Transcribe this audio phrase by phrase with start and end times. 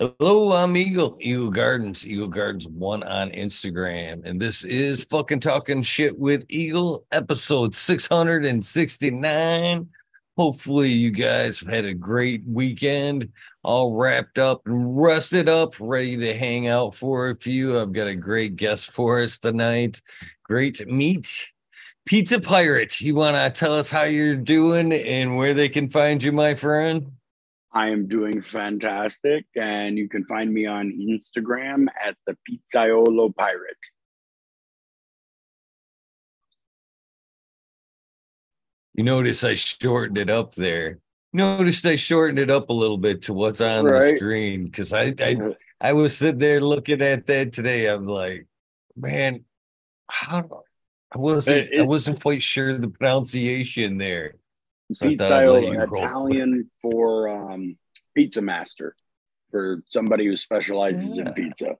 [0.00, 4.24] Hello, I'm Eagle, Eagle Gardens, Eagle Gardens one on Instagram.
[4.24, 9.88] And this is fucking talking shit with Eagle, episode 669.
[10.36, 13.32] Hopefully, you guys have had a great weekend,
[13.64, 17.80] all wrapped up and rested up, ready to hang out for a few.
[17.80, 20.00] I've got a great guest for us tonight.
[20.44, 21.50] Great meet.
[22.06, 26.22] Pizza Pirate, you want to tell us how you're doing and where they can find
[26.22, 27.17] you, my friend?
[27.72, 33.76] I am doing fantastic, and you can find me on Instagram at the Pizzaiolo Pirate.
[38.94, 40.98] You notice I shortened it up there.
[41.32, 44.00] Noticed I shortened it up a little bit to what's on right.
[44.00, 45.36] the screen because I, I
[45.80, 47.86] I was sitting there looking at that today.
[47.86, 48.48] I'm like,
[48.96, 49.44] man,
[50.10, 50.64] how
[51.14, 54.34] I wasn't it, I wasn't quite sure the pronunciation there.
[54.92, 57.76] Pizzaiolo Italian for um,
[58.14, 58.94] pizza master
[59.50, 61.28] for somebody who specializes yeah.
[61.28, 61.76] in pizza.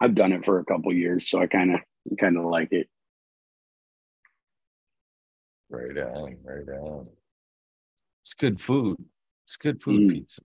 [0.00, 1.80] I've done it for a couple years, so I kind of
[2.18, 2.88] kind of like it.
[5.70, 7.04] Right on, right on.
[8.24, 8.96] It's good food.
[9.44, 10.12] It's good food mm.
[10.12, 10.42] pizza,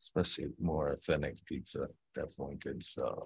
[0.00, 1.88] especially more authentic pizza.
[2.14, 3.18] Definitely good stuff.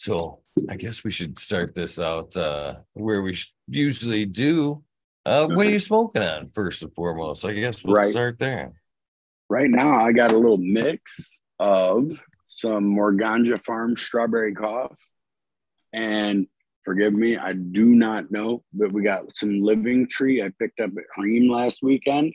[0.00, 3.36] So I guess we should start this out uh, where we
[3.68, 4.82] usually do.
[5.26, 7.44] Uh, what are you smoking on first and foremost?
[7.44, 8.10] I guess we'll right.
[8.10, 8.80] start there.
[9.50, 14.96] Right now, I got a little mix of some Morganja Farm strawberry cough,
[15.92, 16.46] and
[16.82, 20.92] forgive me, I do not know, but we got some Living Tree I picked up
[20.96, 22.32] at Cream last weekend.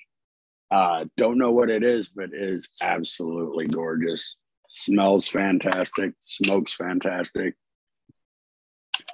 [0.70, 4.36] Uh, don't know what it is, but it is absolutely gorgeous.
[4.78, 7.56] Smells fantastic, smokes fantastic.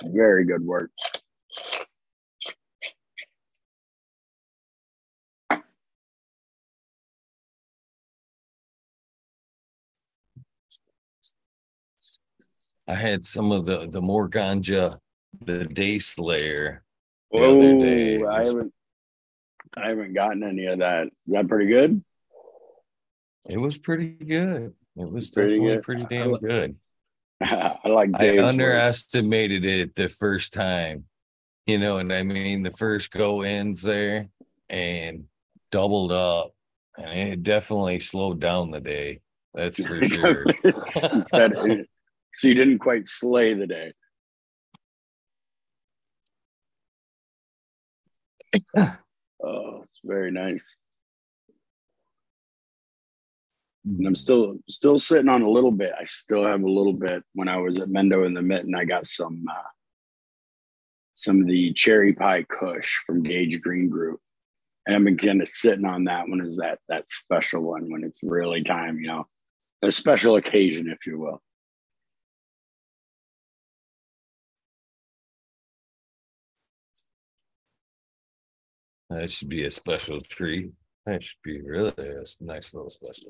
[0.06, 0.90] Very good work.
[12.88, 14.98] I had some of the the more ganja,
[15.42, 16.84] the oh, day slayer.
[17.30, 18.74] The oh, I haven't
[19.78, 21.06] I haven't gotten any of that.
[21.06, 22.04] Is that pretty good?
[23.48, 24.74] It was pretty good.
[24.98, 25.84] It was pretty definitely good.
[25.84, 26.76] pretty damn good.
[27.42, 28.12] I like.
[28.12, 29.72] Dave's I underestimated work.
[29.72, 31.06] it the first time,
[31.66, 34.30] you know, and I mean the first go ins there
[34.70, 35.26] and
[35.72, 36.54] doubled up,
[36.98, 39.22] and it definitely slowed down the day.
[39.54, 40.46] That's for sure.
[41.12, 41.54] Instead,
[42.34, 43.94] so you didn't quite slay the day.
[49.44, 50.76] oh, it's very nice
[53.86, 55.94] and I'm still still sitting on a little bit.
[56.00, 57.24] I still have a little bit.
[57.34, 59.70] When I was at Mendo in the Mitten, I got some uh,
[61.14, 64.20] some of the cherry pie Kush from Gage Green Group,
[64.86, 68.64] and kind of sitting on that one Is that that special one when it's really
[68.64, 69.28] time, you know,
[69.82, 71.42] a special occasion, if you will.
[79.10, 80.72] That should be a special treat.
[81.06, 83.30] That should be really a nice little special.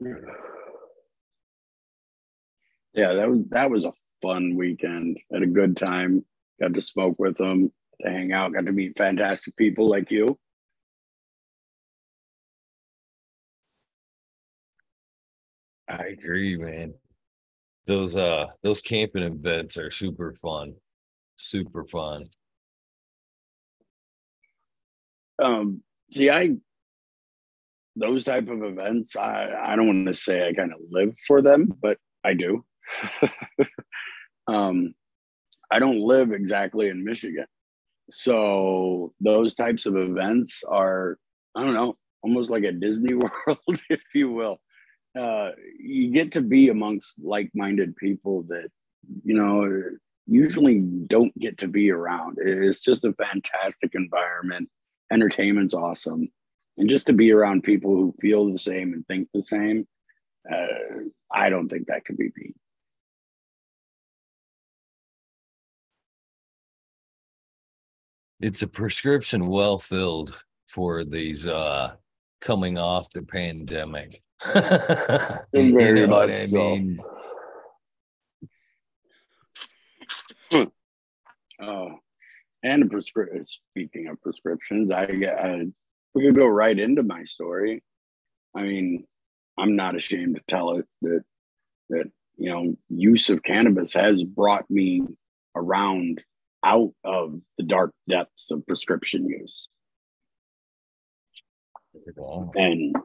[2.93, 5.17] Yeah, that was that was a fun weekend.
[5.31, 6.25] Had a good time.
[6.59, 7.71] Got to smoke with them,
[8.01, 10.37] to hang out, got to meet fantastic people like you.
[15.87, 16.93] I agree, man.
[17.85, 20.75] Those uh those camping events are super fun.
[21.37, 22.25] Super fun.
[25.39, 25.81] Um
[26.11, 26.57] see I
[27.95, 31.41] those type of events, I, I don't want to say I kind of live for
[31.41, 32.63] them, but I do.
[34.47, 34.93] um,
[35.71, 37.45] I don't live exactly in Michigan.
[38.09, 41.17] So those types of events are,
[41.55, 43.13] I don't know, almost like a Disney
[43.47, 44.59] World, if you will.
[45.17, 48.69] Uh, you get to be amongst like-minded people that,
[49.25, 49.81] you know,
[50.27, 52.37] usually don't get to be around.
[52.41, 54.69] It's just a fantastic environment.
[55.11, 56.29] Entertainment's awesome
[56.77, 59.87] and just to be around people who feel the same and think the same
[60.51, 60.65] uh,
[61.31, 62.55] i don't think that could be beat.
[68.39, 71.93] It's a prescription well filled for these uh
[72.39, 74.23] coming off the pandemic.
[75.53, 76.99] You know what i mean?
[81.59, 81.99] Oh
[82.63, 85.67] and a prescription speaking of prescriptions i, I
[86.13, 87.83] we could go right into my story.
[88.55, 89.05] I mean,
[89.57, 91.23] I'm not ashamed to tell it that
[91.89, 95.01] that you know use of cannabis has brought me
[95.55, 96.21] around
[96.63, 99.67] out of the dark depths of prescription use.
[102.55, 102.95] And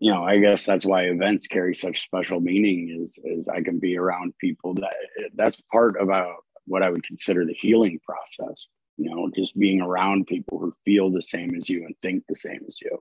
[0.00, 3.78] you know, I guess that's why events carry such special meaning is is I can
[3.78, 4.94] be around people that
[5.34, 6.34] that's part about uh,
[6.66, 8.68] what I would consider the healing process.
[8.98, 12.34] You know, just being around people who feel the same as you and think the
[12.34, 12.98] same as you.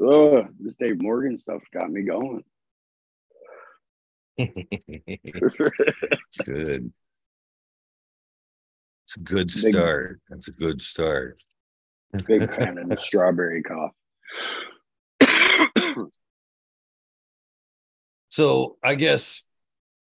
[0.00, 2.44] Oh, this Dave Morgan stuff got me going.
[6.44, 6.92] good.
[9.04, 10.20] It's a good start.
[10.28, 11.42] That's a good start.
[12.26, 13.92] Big fan of the strawberry cough.
[18.38, 19.42] So I guess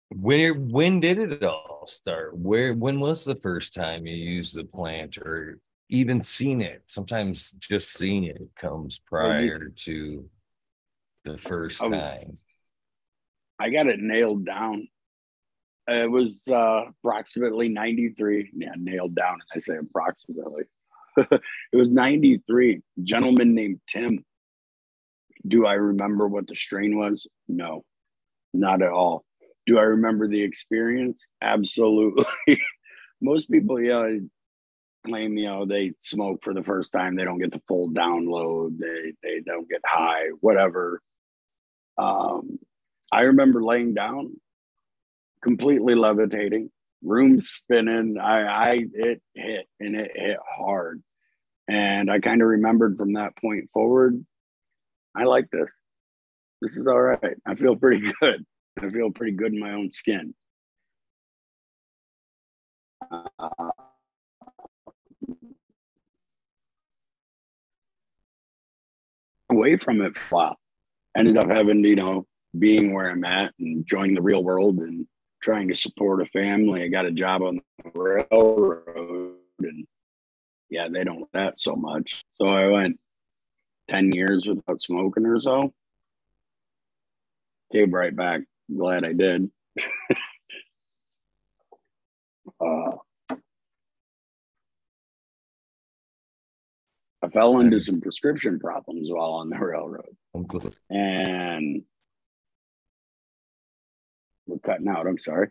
[0.09, 2.37] when when did it all start?
[2.37, 5.59] Where when was the first time you used the plant or
[5.89, 6.83] even seen it?
[6.87, 10.29] Sometimes just seeing it comes prior to
[11.23, 12.35] the first time.
[13.59, 14.87] I got it nailed down
[15.87, 18.51] it was uh, approximately 93.
[18.55, 19.37] Yeah, nailed down.
[19.55, 20.63] I say approximately.
[21.17, 21.41] it
[21.73, 22.81] was 93.
[23.03, 24.23] Gentleman named Tim.
[25.47, 27.25] Do I remember what the strain was?
[27.47, 27.85] No,
[28.53, 29.25] not at all.
[29.65, 31.27] Do I remember the experience?
[31.41, 32.25] Absolutely.
[33.21, 34.07] Most people, yeah,
[35.05, 37.15] claim you know they smoke for the first time.
[37.15, 38.77] They don't get the full download.
[38.79, 40.27] They they don't get high.
[40.41, 41.01] Whatever.
[41.97, 42.59] Um,
[43.11, 44.35] I remember laying down
[45.41, 46.69] completely levitating,
[47.03, 48.17] room spinning.
[48.21, 51.01] I, I it hit and it hit hard.
[51.67, 54.25] And I kind of remembered from that point forward,
[55.15, 55.71] I like this.
[56.61, 57.35] This is all right.
[57.45, 58.45] I feel pretty good.
[58.79, 60.33] I feel pretty good in my own skin.
[63.11, 63.71] Uh,
[69.49, 70.57] away from it for a while.
[71.15, 72.25] Ended up having, you know,
[72.57, 75.05] being where I'm at and joining the real world and
[75.41, 76.83] trying to support a family.
[76.83, 77.91] I got a job on the
[78.29, 79.87] railroad and
[80.69, 82.23] yeah, they don't that so much.
[82.33, 82.99] So I went
[83.89, 85.73] 10 years without smoking or so.
[87.71, 88.41] Came right back.
[88.75, 89.49] Glad I did.
[92.61, 92.91] uh,
[97.21, 100.15] I fell into some prescription problems while on the railroad.
[100.89, 101.83] And
[104.45, 105.07] we're cutting out.
[105.07, 105.49] I'm sorry.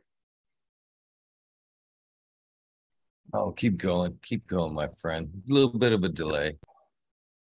[3.35, 4.19] Oh, keep going.
[4.25, 5.29] Keep going, my friend.
[5.51, 6.57] A little bit of a delay.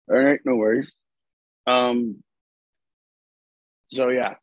[0.10, 0.98] All right, no worries.
[1.66, 2.24] Um
[3.88, 4.36] so yeah,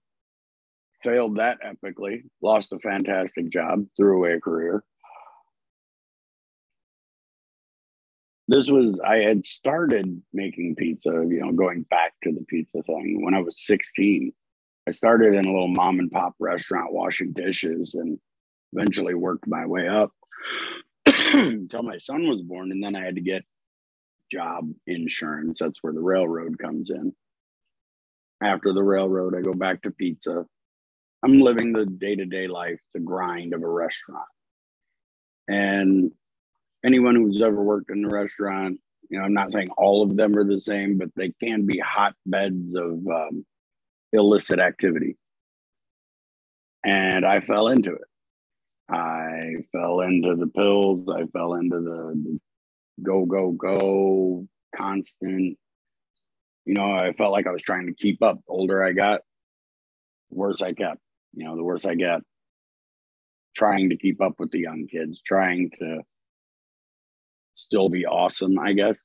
[1.06, 4.82] failed that epically, lost a fantastic job, threw away a career.
[8.48, 13.24] This was I had started making pizza, you know, going back to the pizza thing
[13.24, 14.32] when I was 16.
[14.88, 18.18] I started in a little mom and pop restaurant washing dishes and
[18.72, 20.12] eventually worked my way up
[21.34, 22.70] until my son was born.
[22.70, 23.44] And then I had to get
[24.30, 25.58] job insurance.
[25.58, 27.12] That's where the railroad comes in.
[28.40, 30.46] After the railroad, I go back to pizza.
[31.22, 34.28] I'm living the day to day life, the grind of a restaurant.
[35.48, 36.12] And
[36.84, 38.78] anyone who's ever worked in a restaurant,
[39.08, 41.78] you know, I'm not saying all of them are the same, but they can be
[41.78, 43.46] hotbeds of um,
[44.12, 45.16] illicit activity.
[46.84, 48.08] And I fell into it.
[48.88, 51.08] I fell into the pills.
[51.10, 52.38] I fell into the
[53.02, 55.58] go, go, go, constant.
[56.64, 58.36] You know, I felt like I was trying to keep up.
[58.46, 59.20] The older I got,
[60.30, 61.00] the worse I kept.
[61.36, 62.20] You know, the worse I get.
[63.54, 66.00] Trying to keep up with the young kids, trying to
[67.54, 69.04] still be awesome, I guess.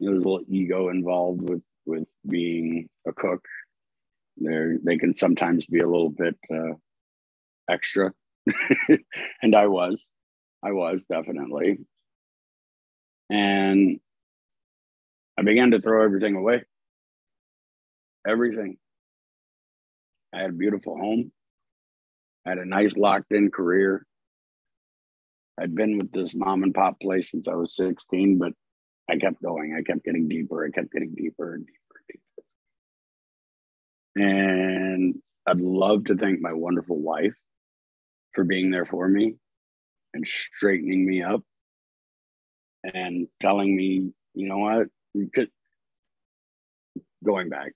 [0.00, 3.44] There's a little ego involved with with being a cook
[4.40, 6.74] they they can sometimes be a little bit uh,
[7.70, 8.12] extra,
[9.42, 10.10] and I was,
[10.62, 11.78] I was definitely,
[13.30, 14.00] and
[15.38, 16.64] I began to throw everything away.
[18.26, 18.78] Everything.
[20.34, 21.30] I had a beautiful home.
[22.44, 24.04] I had a nice locked in career.
[25.58, 28.52] I'd been with this mom and pop place since I was 16, but
[29.08, 29.76] I kept going.
[29.78, 30.64] I kept getting deeper.
[30.64, 32.24] I kept getting deeper and deeper.
[34.16, 35.14] And
[35.46, 37.34] I'd love to thank my wonderful wife
[38.34, 39.34] for being there for me
[40.14, 41.42] and straightening me up
[42.82, 44.88] and telling me, you know what,
[47.24, 47.72] going back.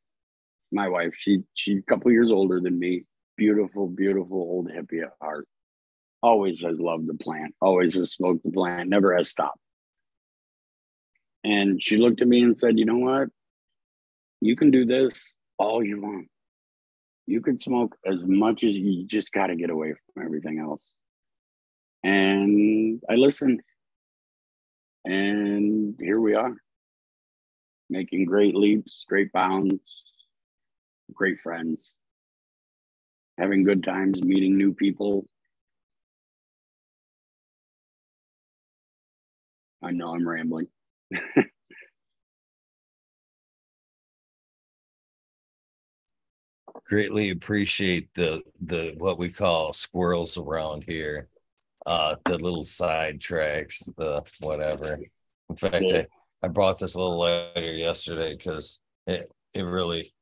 [0.71, 3.05] My wife, she she's a couple years older than me.
[3.37, 5.47] Beautiful, beautiful old hippie at heart.
[6.23, 9.61] Always has loved the plant, always has smoked the plant, never has stopped.
[11.45, 13.29] And she looked at me and said, you know what?
[14.41, 16.29] You can do this all you want.
[17.27, 20.93] You can smoke as much as you just got to get away from everything else.
[22.03, 23.61] And I listened.
[25.05, 26.55] And here we are,
[27.89, 30.03] making great leaps, great bounds,
[31.15, 31.95] great friends,
[33.37, 35.27] having good times, meeting new people.
[39.83, 40.67] I know I'm rambling.
[46.87, 51.29] Greatly appreciate the the what we call squirrels around here.
[51.87, 54.99] Uh the little side tracks, the whatever.
[55.51, 56.05] In fact, Yeah.
[56.43, 60.15] I, I brought this a little lighter yesterday because it it really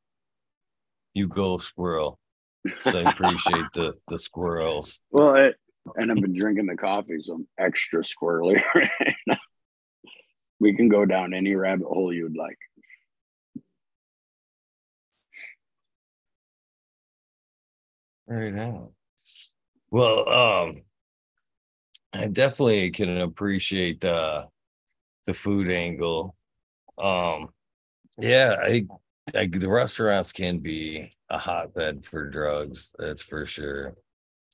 [1.17, 2.19] you go squirrel.
[2.85, 5.01] So I appreciate the the squirrels.
[5.11, 5.57] Well, it,
[5.97, 9.39] and I've been drinking the coffee, so I'm extra squirrely right now.
[10.61, 12.59] We can go down any rabbit hole you'd like.
[18.27, 18.91] Right now.
[19.91, 20.83] Well, um,
[22.13, 24.47] I definitely can appreciate uh
[25.25, 26.37] the food angle.
[26.99, 27.49] Um,
[28.19, 28.87] yeah, I,
[29.35, 32.95] I the restaurants can be a hotbed for drugs.
[32.99, 33.97] That's for sure.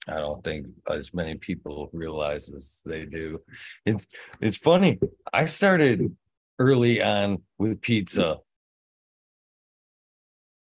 [0.09, 3.41] I don't think as many people realize as they do.
[3.85, 4.07] It's
[4.41, 4.99] it's funny.
[5.33, 6.17] I started
[6.59, 8.39] early on with pizza.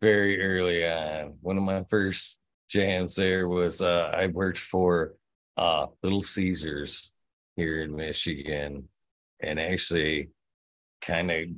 [0.01, 1.35] Very early on.
[1.41, 2.39] One of my first
[2.69, 5.15] jams there was uh I worked for
[5.57, 7.13] uh Little Caesars
[7.57, 8.89] here in Michigan
[9.41, 10.31] and actually
[11.01, 11.49] kind of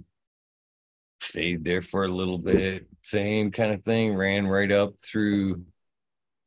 [1.20, 2.86] stayed there for a little bit.
[3.02, 5.64] Same kind of thing, ran right up through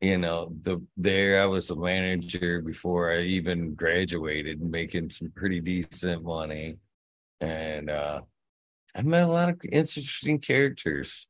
[0.04, 5.62] you know the there i was a manager before i even graduated making some pretty
[5.62, 6.76] decent money
[7.40, 8.20] and uh
[8.94, 11.26] i met a lot of interesting characters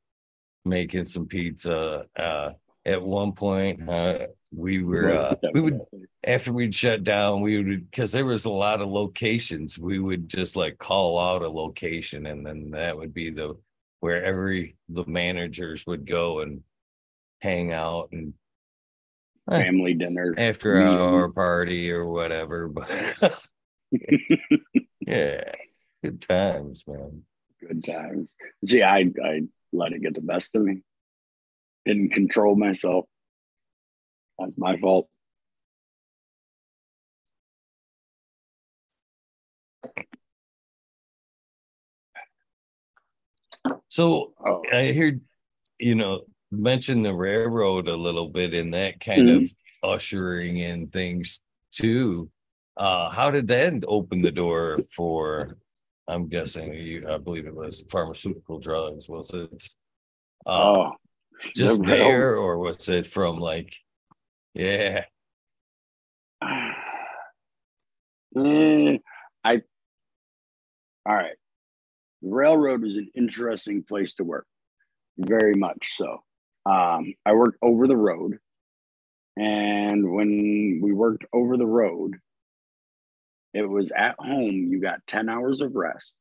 [0.65, 2.49] making some pizza uh
[2.83, 5.81] at one point uh we were uh we would
[6.23, 10.29] after we'd shut down we would because there was a lot of locations we would
[10.29, 13.55] just like call out a location and then that would be the
[13.99, 16.61] where every the managers would go and
[17.39, 18.33] hang out and
[19.49, 20.33] family dinner.
[20.37, 22.71] after our party or whatever.
[22.73, 23.39] But
[25.01, 25.51] yeah,
[26.03, 27.21] good times, man.
[27.61, 28.33] Good times.
[28.65, 29.41] See, I I
[29.71, 30.81] let it get the best of me.
[31.85, 33.05] Didn't control myself.
[34.43, 35.07] That's my fault.
[43.87, 45.21] So Oh, I heard,
[45.79, 51.41] you know, mention the railroad a little bit and that kind of ushering in things
[51.71, 52.29] too.
[52.75, 55.57] Uh, how did that open the door for?
[56.05, 57.07] I'm guessing you.
[57.09, 59.07] I believe it was pharmaceutical drugs.
[59.07, 59.69] Was it?
[60.45, 60.91] Uh, oh,
[61.55, 63.73] just the there, or was it from like?
[64.53, 65.05] Yeah,
[68.35, 68.97] Eh,
[69.43, 69.61] I
[71.05, 71.35] all right.
[72.21, 74.47] The railroad is an interesting place to work,
[75.17, 76.23] very much so.
[76.65, 78.39] Um, I worked over the road,
[79.37, 82.15] and when we worked over the road,
[83.53, 84.67] it was at home.
[84.71, 86.17] You got ten hours of rest,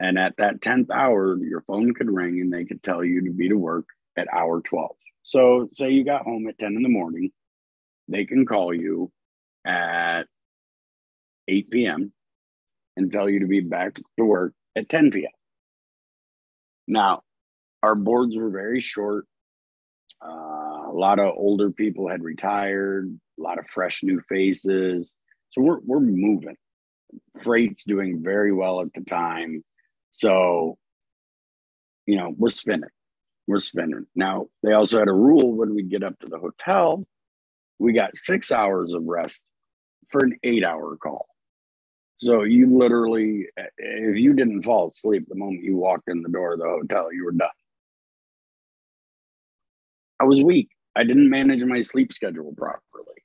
[0.00, 3.30] and at that tenth hour, your phone could ring and they could tell you to
[3.32, 3.86] be to work
[4.16, 4.96] at hour twelve.
[5.22, 7.30] So, say you got home at ten in the morning,
[8.08, 9.10] they can call you
[9.64, 10.24] at
[11.48, 12.12] 8 p.m.
[12.96, 15.30] and tell you to be back to work at 10 p.m.
[16.86, 17.22] Now,
[17.82, 19.26] our boards were very short.
[20.24, 25.16] Uh, a lot of older people had retired, a lot of fresh new faces.
[25.50, 26.56] So we're, we're moving.
[27.38, 29.64] Freight's doing very well at the time.
[30.10, 30.76] So,
[32.06, 32.90] you know, we're spinning.
[33.46, 34.06] We're spinning.
[34.14, 37.04] Now, they also had a rule when we get up to the hotel,
[37.78, 39.44] we got six hours of rest
[40.08, 41.26] for an eight hour call.
[42.16, 46.52] So you literally, if you didn't fall asleep the moment you walked in the door
[46.52, 47.48] of the hotel, you were done.
[50.20, 50.68] I was weak.
[50.94, 53.22] I didn't manage my sleep schedule properly.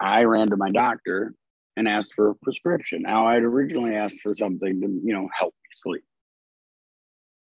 [0.00, 1.34] I ran to my doctor
[1.76, 3.02] and asked for a prescription.
[3.02, 6.04] Now, I'd originally asked for something to, you know, help me sleep.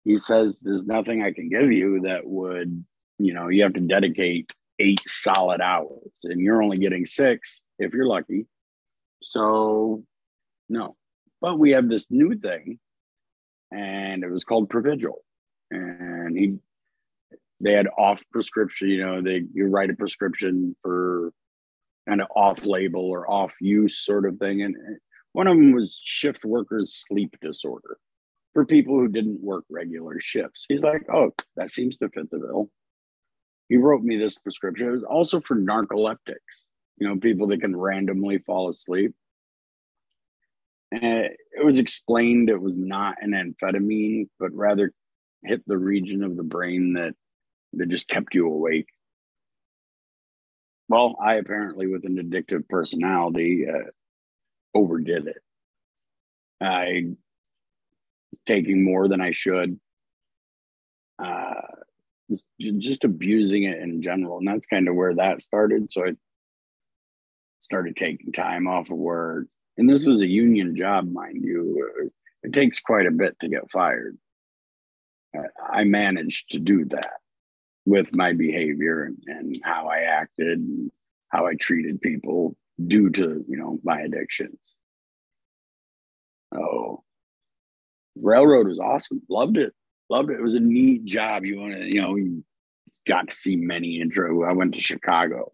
[0.05, 2.85] He says, There's nothing I can give you that would,
[3.19, 7.93] you know, you have to dedicate eight solid hours and you're only getting six if
[7.93, 8.47] you're lucky.
[9.23, 10.05] So,
[10.69, 10.97] no.
[11.41, 12.79] But we have this new thing
[13.71, 15.17] and it was called Provigil.
[15.71, 16.59] And he,
[17.63, 21.33] they had off prescription, you know, they, you write a prescription for
[22.09, 24.63] kind of off label or off use sort of thing.
[24.63, 24.75] And
[25.33, 27.99] one of them was shift workers sleep disorder
[28.55, 30.67] for people who didn't work regular shifts.
[30.69, 32.71] He's like, oh, that seems to fit the bill.
[33.69, 34.89] He wrote me this prescription.
[34.89, 36.67] It was also for narcoleptics.
[36.99, 39.15] you know, people that can randomly fall asleep.
[40.91, 44.93] And it was explained it was not an amphetamine, but rather
[45.43, 47.15] hit the region of the brain that
[47.73, 48.89] that just kept you awake.
[50.89, 53.91] Well, I apparently, with an addictive personality, uh,
[54.75, 55.43] overdid it.
[56.61, 57.15] I
[58.47, 59.79] taking more than I should.
[61.19, 61.61] Uh,
[62.59, 65.93] just, abusing it in general, and that's kind of where that started.
[65.93, 66.13] So I
[67.61, 69.47] started taking time off of work,
[69.77, 71.93] and this was a union job, mind you.
[72.03, 72.13] It,
[72.45, 74.17] it takes quite a bit to get fired.
[75.37, 77.21] Uh, I managed to do that
[77.85, 80.91] with my behavior and, and how I acted and
[81.29, 84.75] how I treated people due to you know my addictions.
[86.55, 87.03] Oh,
[88.21, 89.23] railroad was awesome.
[89.29, 89.73] Loved it.
[90.11, 90.39] Loved it.
[90.39, 91.45] It was a neat job.
[91.45, 92.45] You want to, you know, you
[93.07, 94.45] got to see many intro.
[94.45, 95.53] I went to Chicago.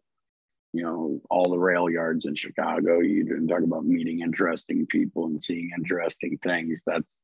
[0.74, 3.00] You know, all the rail yards in Chicago.
[3.00, 6.82] You didn't talk about meeting interesting people and seeing interesting things.
[6.86, 7.18] That's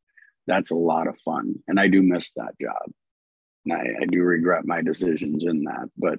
[0.46, 2.90] that's a lot of fun, and I do miss that job.
[3.64, 6.18] And I, I do regret my decisions in that, but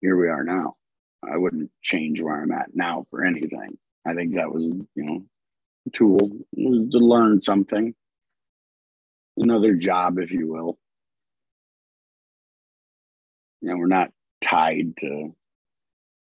[0.00, 0.74] here we are now.
[1.22, 3.78] I wouldn't change where I'm at now for anything.
[4.06, 5.24] I think that was, you know,
[5.92, 6.18] tool
[6.56, 7.94] to learn something,
[9.36, 10.78] another job, if you will.
[13.60, 14.10] You know, we're not
[14.42, 15.34] tied to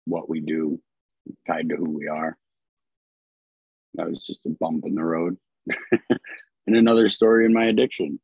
[0.05, 0.79] what we do,
[1.47, 2.37] tied to who we are.
[3.95, 5.37] That was just a bump in the road.
[6.09, 8.17] and another story in my addiction.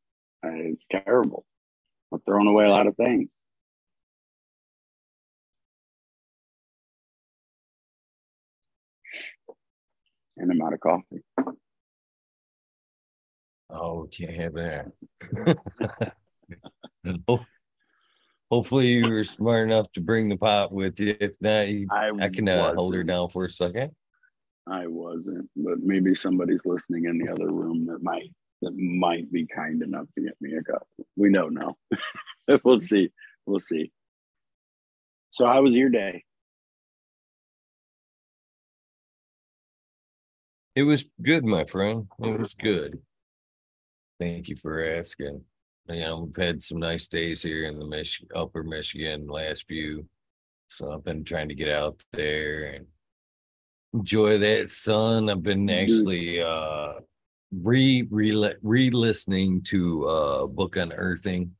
[0.46, 1.46] Uh, it's terrible.
[2.12, 3.32] I'm throwing away a lot of things.
[10.40, 11.22] And I'm of coffee.
[13.70, 14.92] Oh, can't have that.
[18.52, 21.16] Hopefully, you were smart enough to bring the pot with you.
[21.20, 23.92] If not, you, I, I, can uh, hold her down for a second.
[24.68, 29.46] I wasn't, but maybe somebody's listening in the other room that might that might be
[29.46, 30.88] kind enough to get me a cup.
[31.16, 31.78] We don't know.
[32.64, 33.12] we'll see.
[33.46, 33.92] We'll see.
[35.32, 36.24] So, how was your day?
[40.76, 42.08] It was good, my friend.
[42.20, 43.00] It was good.
[44.20, 45.42] Thank you for asking.
[45.88, 50.08] You know, we've had some nice days here in the Mich- upper Michigan last few.
[50.70, 52.86] So I've been trying to get out there and
[53.94, 55.30] enjoy that sun.
[55.30, 55.84] I've been mm-hmm.
[55.84, 56.94] actually uh
[57.52, 61.56] re re re listening to uh book unearthing.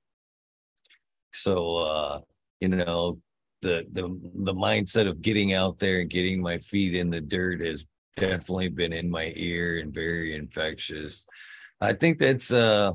[1.34, 2.20] So uh,
[2.60, 3.20] you know,
[3.62, 7.62] the the the mindset of getting out there and getting my feet in the dirt
[7.62, 7.86] has
[8.20, 11.26] definitely been in my ear and very infectious.
[11.82, 12.92] I think that's uh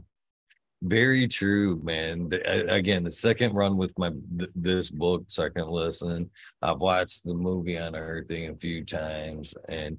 [0.83, 2.31] very true, man.
[2.45, 7.77] Again, the second run with my th- this book, second listen, I've watched the movie
[7.77, 9.97] Unearthing a few times, and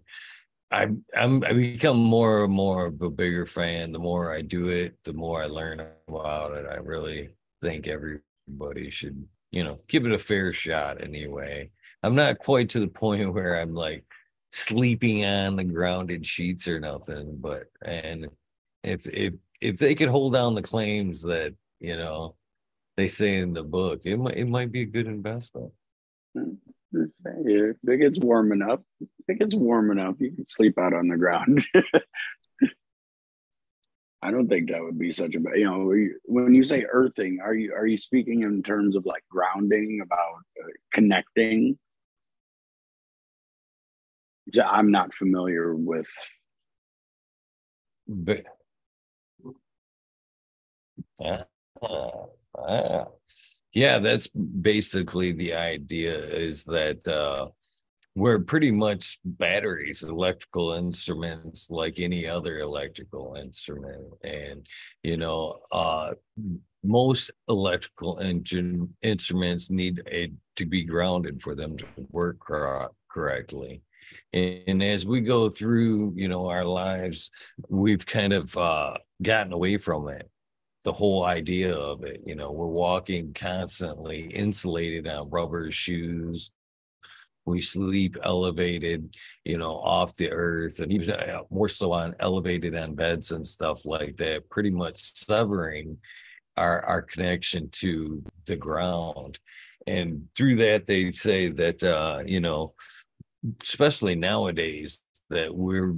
[0.72, 3.92] I'm I'm I become more and more of a bigger fan.
[3.92, 6.66] The more I do it, the more I learn about it.
[6.70, 7.30] I really
[7.62, 11.72] think everybody should, you know, give it a fair shot anyway.
[12.04, 14.06] I'm not quite to the point where I'm like
[14.56, 17.38] sleeping on the grounded sheets or nothing.
[17.40, 18.28] But and
[18.84, 22.36] if if if they could hold down the claims that you know
[22.96, 25.74] they say in the book, it might it might be a good investment.
[26.34, 31.10] If it gets warm enough, if it gets warm enough, you can sleep out on
[31.10, 31.66] the ground.
[34.22, 35.58] I don't think that would be such a bad.
[35.58, 39.24] You know, when you say earthing, are you are you speaking in terms of like
[39.30, 41.78] grounding, about uh, connecting?
[44.64, 46.10] I'm not familiar with.
[48.08, 48.42] But,
[51.20, 53.06] uh,
[53.74, 57.48] yeah, that's basically the idea is that uh,
[58.14, 64.06] we're pretty much batteries, electrical instruments like any other electrical instrument.
[64.24, 64.68] And,
[65.04, 66.12] you know, uh,
[66.84, 73.82] most electrical engine instruments need a, to be grounded for them to work cor- correctly
[74.34, 77.32] and as we go through you know our lives
[77.70, 80.30] we've kind of uh, gotten away from it
[80.86, 86.52] the whole idea of it you know we're walking constantly insulated on rubber shoes.
[87.48, 92.76] We sleep elevated you know off the earth and even uh, more so on elevated
[92.76, 95.98] on beds and stuff like that pretty much severing
[96.56, 99.40] our our connection to the ground.
[99.88, 102.74] And through that they say that uh you know
[103.62, 105.96] especially nowadays that we're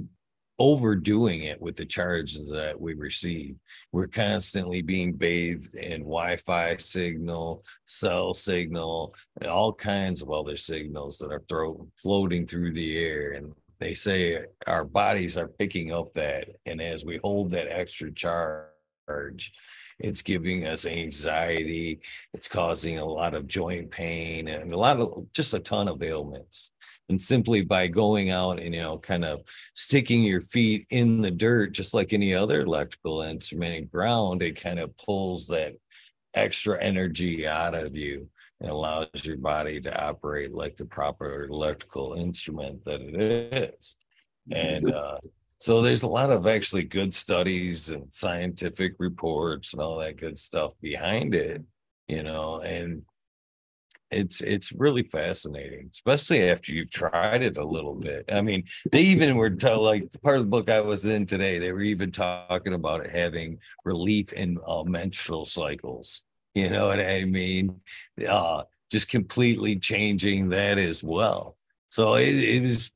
[0.58, 3.56] overdoing it with the charges that we receive.
[3.92, 11.18] We're constantly being bathed in Wi-Fi signal, cell signal, and all kinds of other signals
[11.18, 13.32] that are throw, floating through the air.
[13.32, 16.48] And they say our bodies are picking up that.
[16.66, 19.52] And as we hold that extra charge,
[19.98, 22.00] it's giving us anxiety.
[22.32, 26.02] It's causing a lot of joint pain and a lot of just a ton of
[26.02, 26.72] ailments
[27.08, 29.40] and simply by going out and you know kind of
[29.74, 34.60] sticking your feet in the dirt just like any other electrical instrument and ground it
[34.60, 35.74] kind of pulls that
[36.34, 38.28] extra energy out of you
[38.60, 43.96] and allows your body to operate like the proper electrical instrument that it is
[44.50, 44.96] and mm-hmm.
[44.96, 45.18] uh,
[45.60, 50.38] so there's a lot of actually good studies and scientific reports and all that good
[50.38, 51.62] stuff behind it
[52.06, 53.02] you know and
[54.10, 58.24] it's it's really fascinating, especially after you've tried it a little bit.
[58.32, 61.58] I mean, they even were tell like part of the book I was in today.
[61.58, 66.22] They were even talking about it having relief in uh, menstrual cycles.
[66.54, 67.80] You know what I mean?
[68.26, 71.56] Uh, just completely changing that as well.
[71.90, 72.92] So it, it was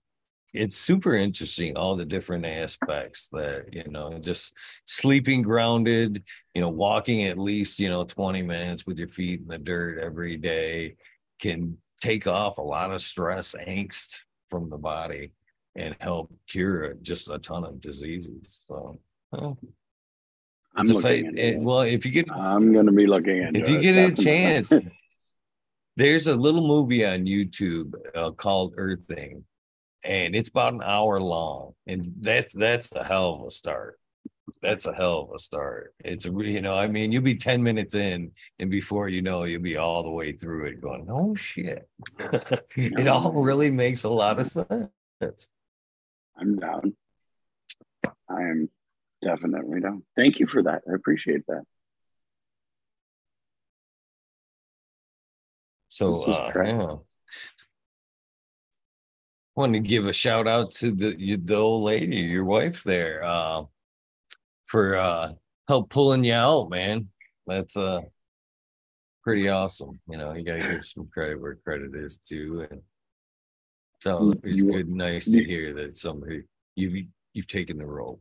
[0.53, 4.55] it's super interesting all the different aspects that you know just
[4.87, 6.23] sleeping grounded
[6.55, 9.99] you know walking at least you know 20 minutes with your feet in the dirt
[9.99, 10.97] every day
[11.41, 14.19] can take off a lot of stress angst
[14.51, 15.33] from the body
[15.75, 18.99] and help cure just a ton of diseases so
[19.31, 19.59] well,
[20.77, 23.81] I'm looking it, well if you get i'm going to be looking at if you
[23.81, 24.73] get a chance
[25.97, 29.45] there's a little movie on youtube uh, called earthing
[30.05, 33.99] and it's about an hour long, and that's that's a hell of a start.
[34.61, 35.95] That's a hell of a start.
[36.01, 39.45] It's a you know, I mean, you'll be ten minutes in, and before you know,
[39.45, 41.89] you'll be all the way through it, going, "Oh shit!"
[42.77, 45.51] it all really makes a lot of sense.
[46.37, 46.97] I'm down.
[48.29, 48.71] I am
[49.23, 50.03] definitely down.
[50.17, 50.83] Thank you for that.
[50.91, 51.63] I appreciate that.
[55.89, 56.97] So, uh, yeah
[59.55, 63.63] want to give a shout out to the the old lady, your wife there, uh,
[64.67, 65.33] for uh,
[65.69, 67.09] help pulling you out, man.
[67.47, 68.01] That's uh
[69.23, 70.01] pretty awesome.
[70.09, 72.81] You know, you gotta give some credit where credit is due, and
[74.01, 76.43] so it's you, good, nice you, to hear that somebody
[76.75, 78.21] you've you've taken the role.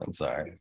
[0.00, 0.60] I'm sorry.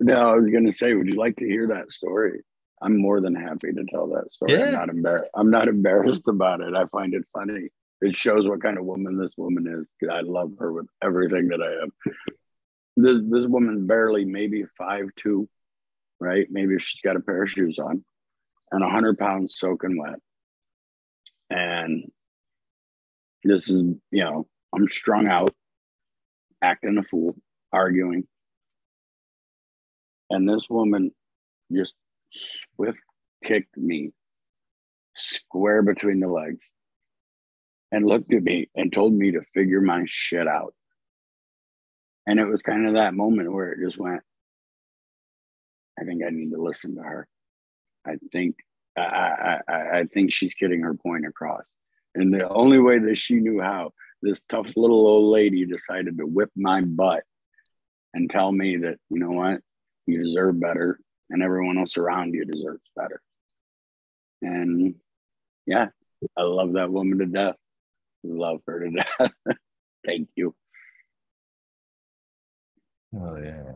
[0.00, 2.42] No, I was gonna say, would you like to hear that story?
[2.82, 4.52] I'm more than happy to tell that story.
[4.52, 4.66] Yeah.
[4.66, 5.30] I'm not embarrassed.
[5.34, 6.76] I'm not embarrassed about it.
[6.76, 9.90] I find it funny it shows what kind of woman this woman is.
[10.10, 12.14] I love her with everything that I am.
[12.98, 15.48] This this woman barely maybe five two,
[16.18, 16.46] right?
[16.50, 18.04] Maybe she's got a pair of shoes on,
[18.72, 20.18] and a hundred pounds soaking wet.
[21.50, 22.10] And
[23.44, 25.54] this is you know I'm strung out,
[26.62, 27.36] acting a fool,
[27.72, 28.26] arguing,
[30.30, 31.12] and this woman
[31.70, 31.94] just
[32.76, 32.98] swift
[33.44, 34.12] kicked me
[35.14, 36.64] square between the legs
[37.92, 40.74] and looked at me and told me to figure my shit out.
[42.26, 44.22] And it was kind of that moment where it just went,
[45.98, 47.28] I think I need to listen to her.
[48.04, 48.56] I think
[48.96, 51.70] I, I, I think she's getting her point across.
[52.14, 56.26] And the only way that she knew how, this tough little old lady decided to
[56.26, 57.22] whip my butt
[58.14, 59.60] and tell me that, you know what,
[60.06, 60.98] you deserve better
[61.30, 63.20] and everyone else around you deserves better.
[64.42, 64.94] And
[65.66, 65.88] yeah,
[66.36, 67.56] I love that woman to death
[68.28, 69.32] love her to death.
[70.06, 70.54] Thank you.
[73.14, 73.72] Oh yeah,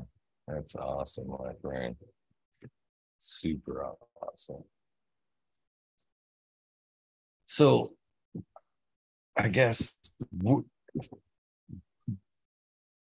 [0.47, 1.97] that's awesome, my friend.
[3.19, 3.87] Super
[4.23, 4.65] awesome.
[7.47, 7.95] So,
[9.37, 9.95] I guess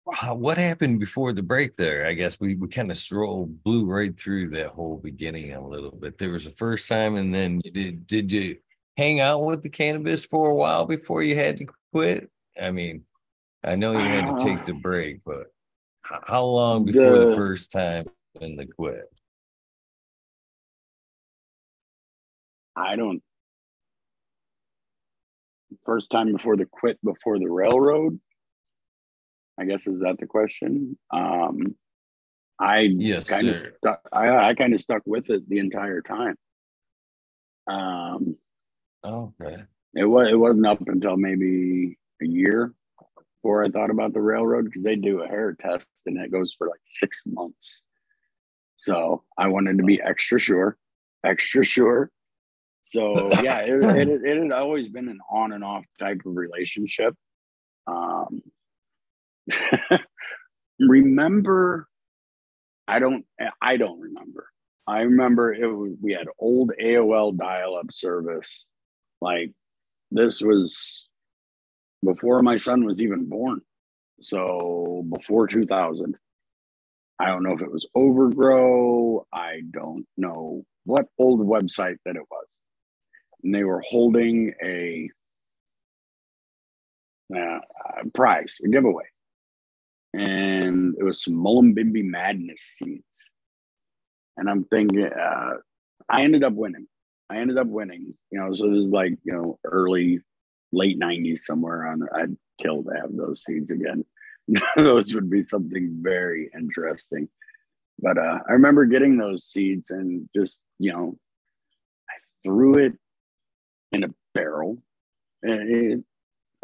[0.05, 2.05] what happened before the break there?
[2.05, 5.91] I guess we, we kind of strolled, blew right through that whole beginning a little
[5.91, 6.17] bit.
[6.17, 8.57] There was a first time, and then you did did you
[8.97, 12.29] hang out with the cannabis for a while before you had to quit?
[12.61, 13.05] I mean,
[13.63, 15.47] I know you had to take the break, but
[16.03, 18.05] how long before the, the first time
[18.39, 19.09] in the quit?
[22.75, 23.21] I don't.
[25.85, 28.19] First time before the quit before the railroad.
[29.59, 30.97] I guess is that the question?
[31.11, 31.75] Um,
[32.59, 34.01] I yes, kind of stuck.
[34.11, 36.35] I, I kind of stuck with it the entire time.
[37.67, 38.35] Um,
[39.03, 39.63] Oh, okay.
[39.95, 42.73] It was it wasn't up until maybe a year
[43.41, 46.53] before I thought about the railroad because they do a hair test and it goes
[46.53, 47.83] for like six months.
[48.77, 50.77] So I wanted to be extra sure,
[51.23, 52.11] extra sure.
[52.81, 57.15] So yeah, it, it, it had always been an on and off type of relationship.
[57.85, 58.41] Um,
[60.79, 61.87] remember
[62.87, 63.25] I don't
[63.61, 64.47] I don't remember.
[64.85, 68.65] I remember it was, we had old AOL dial-up service.
[69.23, 69.51] Like
[70.11, 71.09] this was
[72.05, 73.61] before my son was even born.
[74.21, 76.15] So before 2000.
[77.19, 79.25] I don't know if it was Overgrow.
[79.31, 82.57] I don't know what old website that it was.
[83.43, 85.09] And they were holding a,
[87.35, 87.59] uh,
[88.13, 89.05] prize, a giveaway
[90.13, 93.31] and it was some Mullumbimby Madness seeds.
[94.37, 95.55] And I'm thinking, uh,
[96.09, 96.87] I ended up winning.
[97.33, 98.53] I ended up winning, you know.
[98.53, 100.21] So this is like, you know, early,
[100.71, 102.07] late 90s somewhere on.
[102.13, 104.05] I'd kill to have those seeds again.
[104.75, 107.27] those would be something very interesting.
[107.99, 111.17] But uh, I remember getting those seeds and just, you know,
[112.09, 112.93] I threw it
[113.91, 114.77] in a barrel
[115.41, 116.03] and it,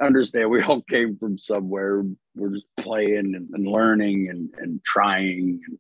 [0.02, 2.04] understand we all came from somewhere.
[2.36, 5.80] We're just playing and, and learning and, and trying and,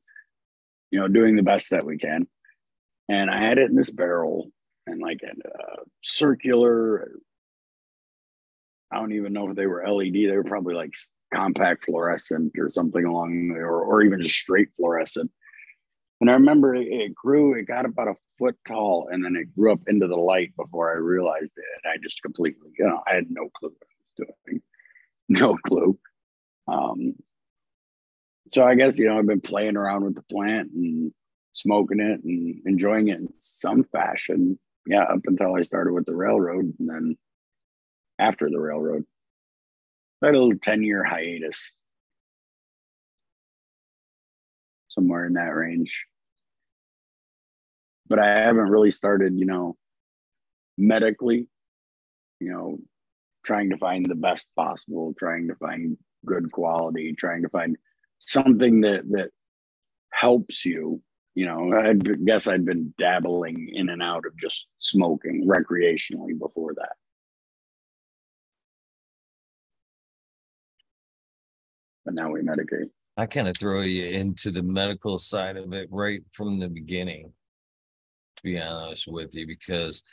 [0.91, 2.28] you know, doing the best that we can.
[3.08, 4.52] And I had it in this barrel
[4.89, 7.12] and like a uh, circular,
[8.91, 10.13] I don't even know if they were LED.
[10.13, 10.93] They were probably like
[11.34, 15.32] compact fluorescent or something along there, or, or even just straight fluorescent.
[16.21, 19.56] And I remember it, it, grew, it got about a foot tall, and then it
[19.56, 21.88] grew up into the light before I realized it.
[21.88, 24.62] I just completely, you know, I had no clue what I was doing.
[25.32, 25.95] No clue.
[26.67, 27.13] Um,
[28.47, 31.13] so I guess, you know, I've been playing around with the plant and
[31.52, 34.58] smoking it and enjoying it in some fashion.
[34.89, 37.15] Yeah, up until I started with the railroad and then
[38.17, 39.06] after the railroad.
[40.23, 41.75] I had a little 10 year hiatus.
[44.88, 46.06] Somewhere in that range.
[48.08, 49.78] But I haven't really started, you know,
[50.75, 51.47] medically,
[52.39, 52.80] you know,
[53.45, 57.78] trying to find the best possible, trying to find good quality, trying to find
[58.17, 59.30] something that that
[60.12, 61.04] helps you.
[61.39, 66.73] You know, I guess I'd been dabbling in and out of just smoking recreationally before
[66.75, 66.97] that.
[72.04, 72.89] But now we medicate.
[73.15, 77.32] I kind of throw you into the medical side of it right from the beginning,
[78.36, 80.04] to be honest with you, because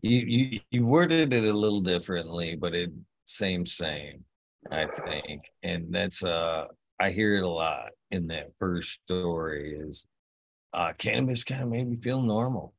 [0.00, 2.90] you you you worded it a little differently, but it
[3.26, 4.24] same same,
[4.70, 5.42] I think.
[5.62, 10.06] And that's uh I hear it a lot in that first story is
[10.72, 12.74] uh cannabis kind of made me feel normal.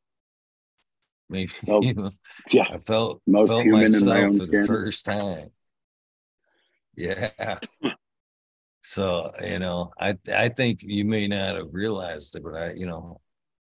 [1.29, 2.11] Maybe well, you know,
[2.51, 2.67] yeah.
[2.71, 4.61] I felt most felt human in my own for skin.
[4.61, 5.51] the first time.
[6.95, 7.59] Yeah.
[8.83, 12.87] so, you know, I I think you may not have realized it, but I, you
[12.87, 13.21] know,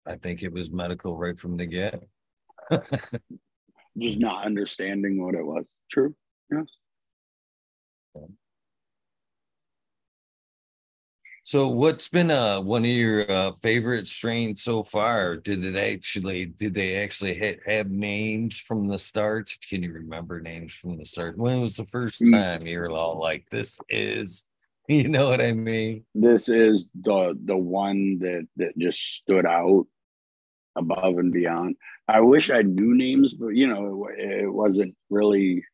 [0.05, 2.01] I think it was medical right from the get.
[2.71, 5.75] just not understanding what it was.
[5.91, 6.15] True.
[6.51, 6.65] Yes.
[11.49, 15.35] So, what's been uh, one of your uh, favorite strains so far?
[15.35, 16.45] Did it actually?
[16.45, 19.49] Did they actually ha- have names from the start?
[19.67, 21.39] Can you remember names from the start?
[21.39, 22.29] When was the first mm.
[22.29, 24.47] time you were all like, "This is,"
[24.87, 26.05] you know what I mean?
[26.13, 29.87] This is the the one that that just stood out
[30.75, 31.77] above and beyond.
[32.07, 35.65] I wish I knew names, but you know, it, it wasn't really.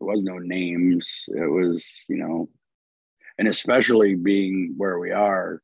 [0.00, 1.26] There was no names.
[1.28, 2.48] It was, you know,
[3.42, 5.60] and especially being where we are,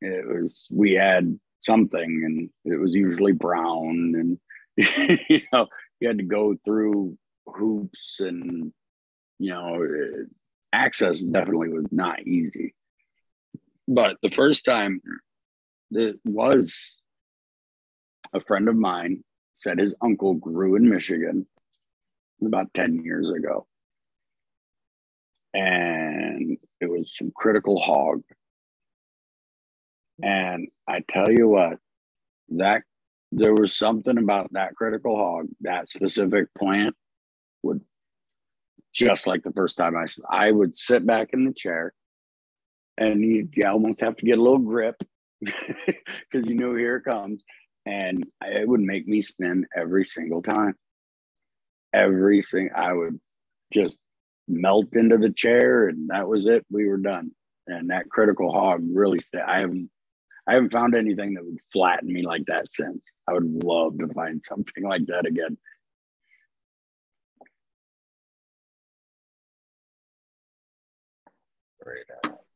[0.00, 4.38] it was we had something, and it was usually brown, and
[5.28, 5.66] you know,
[5.98, 8.72] you had to go through hoops, and
[9.40, 9.84] you know,
[10.72, 12.72] access definitely was not easy.
[13.88, 15.02] But the first time,
[15.90, 16.96] it was
[18.32, 21.48] a friend of mine said his uncle grew in Michigan
[22.40, 23.66] about 10 years ago.
[25.52, 28.22] And it was some critical hog.
[30.22, 30.24] Mm-hmm.
[30.24, 31.78] And I tell you what,
[32.50, 32.82] that
[33.32, 36.94] there was something about that critical hog, that specific plant
[37.62, 37.80] would
[38.94, 41.92] just like the first time I said, I would sit back in the chair
[42.96, 44.96] and you, you almost have to get a little grip
[45.40, 47.42] because you know here it comes
[47.84, 50.74] and it would make me spin every single time.
[51.92, 53.20] Every single, I would
[53.72, 53.98] just
[54.48, 56.64] melt into the chair, and that was it.
[56.70, 57.32] We were done.
[57.66, 59.42] And that critical hog really stayed.
[59.42, 59.90] I haven't,
[60.46, 63.10] I haven't found anything that would flatten me like that since.
[63.28, 65.58] I would love to find something like that again.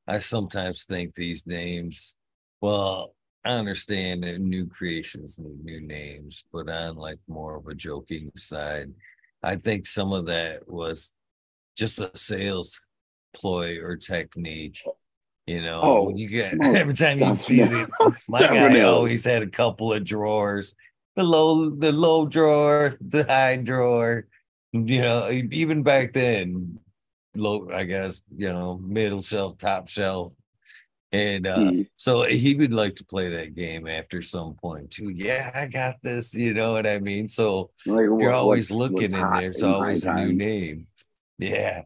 [0.06, 2.18] I sometimes think these names,
[2.60, 7.74] well, I understand that new creations need new names, but on like more of a
[7.74, 8.90] joking side,
[9.42, 11.14] I think some of that was
[11.76, 12.80] just a sales
[13.34, 14.82] ploy or technique
[15.46, 17.88] You know, Oh, you get every time you see it,
[18.28, 20.76] my guy always had a couple of drawers,
[21.16, 24.26] the low, the low drawer, the high drawer.
[24.72, 26.78] You know, even back then,
[27.34, 30.32] low, I guess, you know, middle shelf, top shelf.
[31.12, 31.82] And uh, Hmm.
[31.96, 35.08] so he would like to play that game after some point too.
[35.08, 37.28] Yeah, I got this, you know what I mean?
[37.28, 39.50] So Like, you're always what's- looking what's in there.
[39.50, 40.86] It's always a new name.
[41.40, 41.82] Yeah,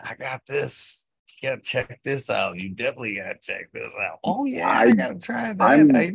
[0.00, 1.08] I got this.
[1.40, 2.60] You gotta check this out.
[2.60, 4.18] You definitely gotta check this out.
[4.24, 5.60] Oh yeah, I, I- gotta try that.
[5.62, 6.14] I'm- I-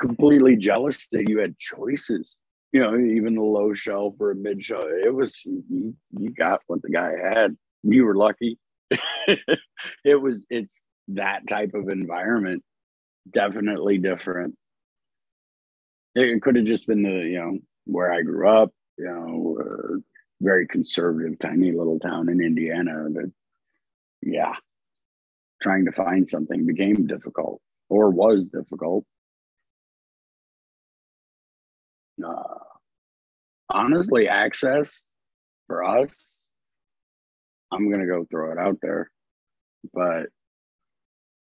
[0.00, 2.36] completely jealous that you had choices.
[2.72, 4.84] You know, even the low shelf or a mid shelf.
[5.04, 7.56] It was you, you got what the guy had.
[7.82, 8.58] You were lucky.
[9.28, 12.62] it was it's that type of environment.
[13.32, 14.56] Definitely different.
[16.14, 18.70] It could have just been the you know where I grew up.
[18.98, 19.96] You know, uh,
[20.42, 23.06] very conservative, tiny little town in Indiana.
[23.10, 23.32] That
[24.22, 24.54] yeah,
[25.62, 29.04] trying to find something became difficult or was difficult.
[32.24, 32.58] uh,
[33.70, 35.06] honestly, access
[35.66, 36.40] for us,
[37.70, 39.10] I'm gonna go throw it out there,
[39.94, 40.26] but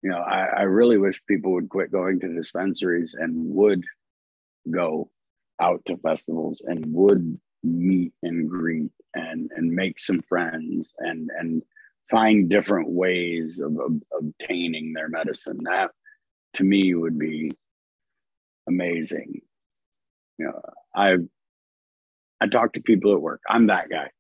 [0.03, 3.85] you know, I, I really wish people would quit going to dispensaries and would
[4.71, 5.11] go
[5.61, 11.63] out to festivals and would meet and greet and and make some friends and and
[12.11, 15.59] find different ways of, of obtaining their medicine.
[15.65, 15.91] That
[16.55, 17.53] to me would be
[18.69, 19.41] amazing.
[20.39, 20.61] You know
[20.95, 21.17] i
[22.41, 23.43] i talk to people at work.
[23.49, 24.11] I'm that guy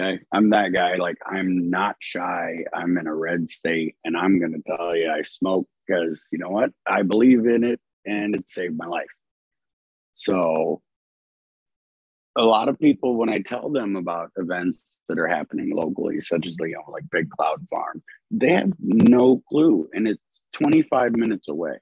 [0.00, 0.20] okay?
[0.32, 0.96] I'm that guy.
[0.96, 2.64] Like i'm not shy.
[2.74, 6.38] I'm in a red state and i'm going to tell you i smoke because you
[6.38, 6.70] know what?
[6.86, 9.06] I believe in it and it saved my life.
[10.14, 10.82] So
[12.36, 16.46] a lot of people when i tell them about events that are happening locally such
[16.46, 21.48] as you know like big cloud farm they have no clue and it's 25 minutes
[21.48, 21.78] away.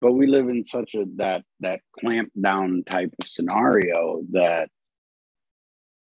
[0.00, 4.68] But we live in such a that that clamp down type of scenario that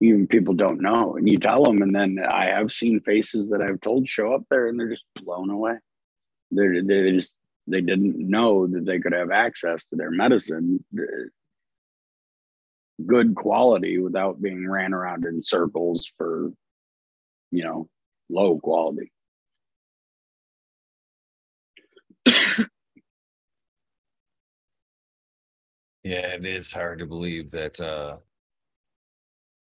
[0.01, 3.61] even people don't know and you tell them and then i have seen faces that
[3.61, 5.73] i've told show up there and they're just blown away.
[6.51, 7.33] They're they just
[7.67, 11.27] they didn't know that they could have access to their medicine uh,
[13.05, 16.51] good quality without being ran around in circles for
[17.51, 17.89] you know
[18.29, 19.11] low quality.
[26.03, 28.17] Yeah, it is hard to believe that uh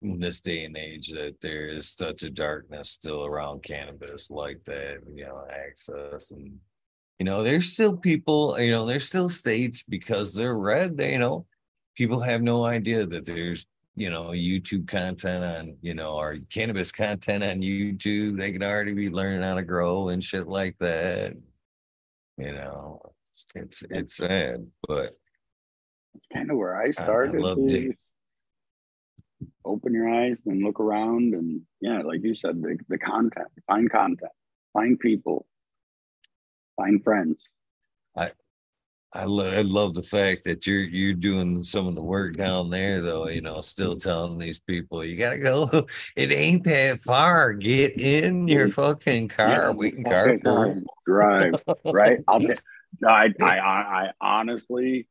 [0.02, 4.64] in this day and age that there is such a darkness still around cannabis like
[4.66, 6.60] that, you know, access and
[7.18, 11.20] you know, there's still people, you know, there's still states because they're red, they you
[11.20, 11.46] know,
[11.96, 16.92] people have no idea that there's you know YouTube content on you know or cannabis
[16.92, 18.38] content on YouTube.
[18.38, 21.34] They can already be learning how to grow and shit like that.
[22.38, 23.02] You know,
[23.56, 25.18] it's it's sad, but
[26.14, 27.42] That's kind of where I I started.
[27.42, 27.72] it.
[27.72, 28.10] is
[29.66, 33.90] Open your eyes and look around, and yeah, like you said, the, the content, find
[33.90, 34.32] content,
[34.74, 35.46] find people,
[36.78, 37.50] find friends.
[38.18, 38.32] I,
[39.24, 43.02] lo- I love the fact that you're you're doing some of the work down there,
[43.02, 43.30] though.
[43.30, 44.10] You know, still mm-hmm.
[44.10, 45.70] telling these people you gotta go.
[46.16, 47.54] It ain't that far.
[47.54, 48.72] Get in your mm-hmm.
[48.72, 49.72] fucking car.
[49.72, 50.84] We can carpool.
[51.06, 52.20] drive, right?
[52.28, 52.62] I'll get.
[53.06, 55.08] I, I, I, I honestly,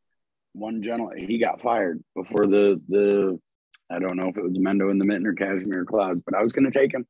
[0.52, 3.40] one gentleman, he got fired before the the.
[3.90, 6.42] I don't know if it was Mendo in the Mitten or Cashmere Clouds, but I
[6.42, 7.06] was going to take him.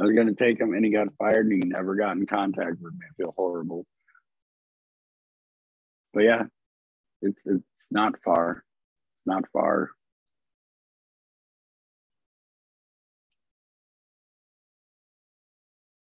[0.00, 2.26] I was going to take him, and he got fired, and he never got in
[2.26, 3.00] contact with me.
[3.10, 3.84] I feel horrible.
[6.16, 6.44] But yeah,
[7.20, 8.64] it's it's not far.
[9.18, 9.90] It's not far.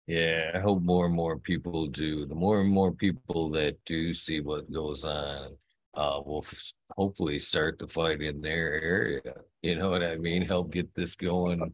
[0.07, 2.25] Yeah, I hope more and more people do.
[2.25, 5.55] The more and more people that do see what goes on,
[5.93, 9.21] uh, will f- hopefully start the fight in their area.
[9.61, 10.41] You know what I mean?
[10.41, 11.71] Help get this going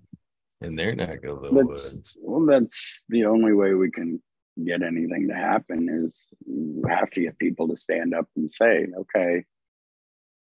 [0.60, 2.18] in their neck of the That's woods.
[2.20, 4.22] well, that's the only way we can
[4.64, 8.88] get anything to happen is you have to get people to stand up and say,
[8.98, 9.44] okay,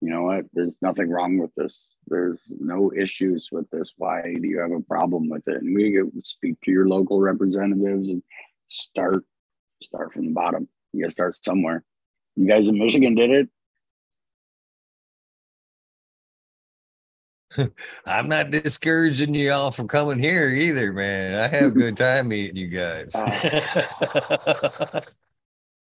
[0.02, 1.96] you know what, there's nothing wrong with this.
[2.08, 3.94] There's no issues with this.
[3.98, 5.62] Why do you have a problem with it?
[5.62, 8.22] And we get, speak to your local representatives and
[8.68, 9.24] start
[9.82, 10.68] start from the bottom.
[10.94, 11.84] You gotta start somewhere.
[12.36, 13.50] You guys in Michigan did it.
[18.06, 21.36] I'm not discouraging you all from coming here either, man.
[21.36, 23.16] I have a good time meeting you guys.
[23.16, 25.02] Uh,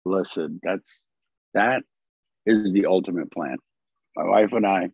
[0.05, 1.05] listen, that's
[1.53, 1.83] that
[2.45, 3.57] is the ultimate plan.
[4.15, 4.89] My wife and I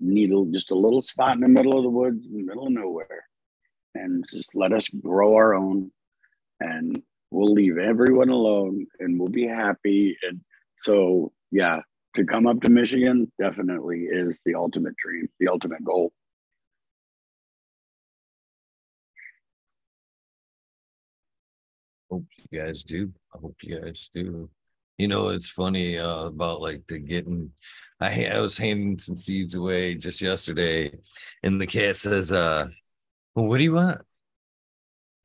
[0.00, 2.66] need a, just a little spot in the middle of the woods, in the middle
[2.66, 3.26] of nowhere,
[3.94, 5.90] and just let us grow our own.
[6.60, 10.16] And we'll leave everyone alone and we'll be happy.
[10.22, 10.40] And
[10.76, 11.80] so, yeah,
[12.14, 16.12] to come up to Michigan definitely is the ultimate dream, the ultimate goal.
[22.10, 23.12] Hope you guys do.
[23.34, 24.48] I hope you guys do.
[24.98, 27.50] You know, it's funny uh, about like the getting.
[28.00, 30.96] I I was handing some seeds away just yesterday,
[31.42, 32.68] and the cat says, "Uh,
[33.34, 34.00] well, what do you want?"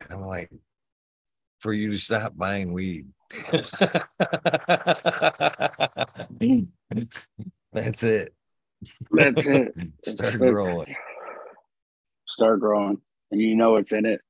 [0.02, 0.50] And I'm like,
[1.60, 3.08] "For you to stop buying weed."
[7.74, 8.34] That's it.
[9.12, 9.74] That's it.
[10.06, 10.96] Start growing.
[12.28, 14.22] Start growing, and you know it's in it.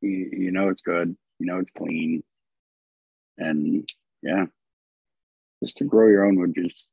[0.00, 1.16] You, you know it's good.
[1.38, 2.22] You know it's clean,
[3.38, 3.88] and
[4.22, 4.46] yeah,
[5.62, 6.88] just to grow your own would just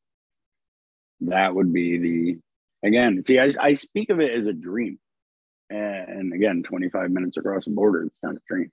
[1.22, 2.38] that would be the
[2.84, 3.22] again.
[3.24, 5.00] See, I I speak of it as a dream,
[5.70, 8.72] and again, twenty five minutes across the border, it's not a dream.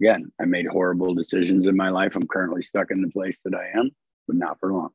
[0.00, 2.16] Again, I made horrible decisions in my life.
[2.16, 3.90] I'm currently stuck in the place that I am,
[4.26, 4.90] but not for long.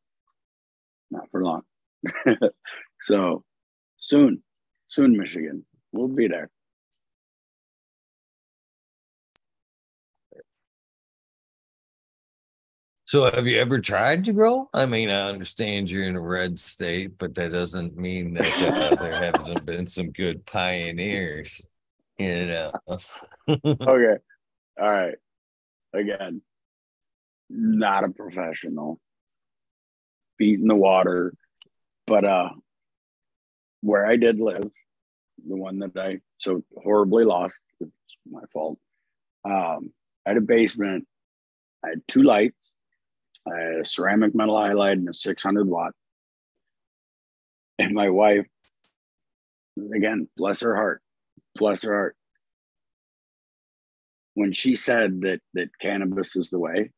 [1.11, 1.61] Not for long.
[3.01, 3.43] so
[3.97, 4.43] soon,
[4.87, 5.65] soon, Michigan.
[5.91, 6.49] We'll be there.
[13.05, 14.67] So, have you ever tried to grow?
[14.73, 18.95] I mean, I understand you're in a red state, but that doesn't mean that uh,
[19.01, 21.65] there haven't been some good pioneers.
[22.17, 22.71] You know.
[23.49, 24.17] okay.
[24.79, 25.15] All right.
[25.93, 26.41] Again,
[27.49, 28.99] not a professional.
[30.37, 31.33] Feet in the water.
[32.05, 32.49] But uh
[33.81, 34.71] where I did live,
[35.47, 37.91] the one that I so horribly lost, it's
[38.29, 38.79] my fault.
[39.45, 39.93] Um,
[40.25, 41.07] I had a basement.
[41.85, 42.73] I had two lights,
[43.47, 45.93] I had a ceramic metal halide and a 600 watt.
[47.79, 48.47] And my wife,
[49.93, 51.01] again, bless her heart,
[51.55, 52.15] bless her heart,
[54.33, 56.91] when she said that that cannabis is the way,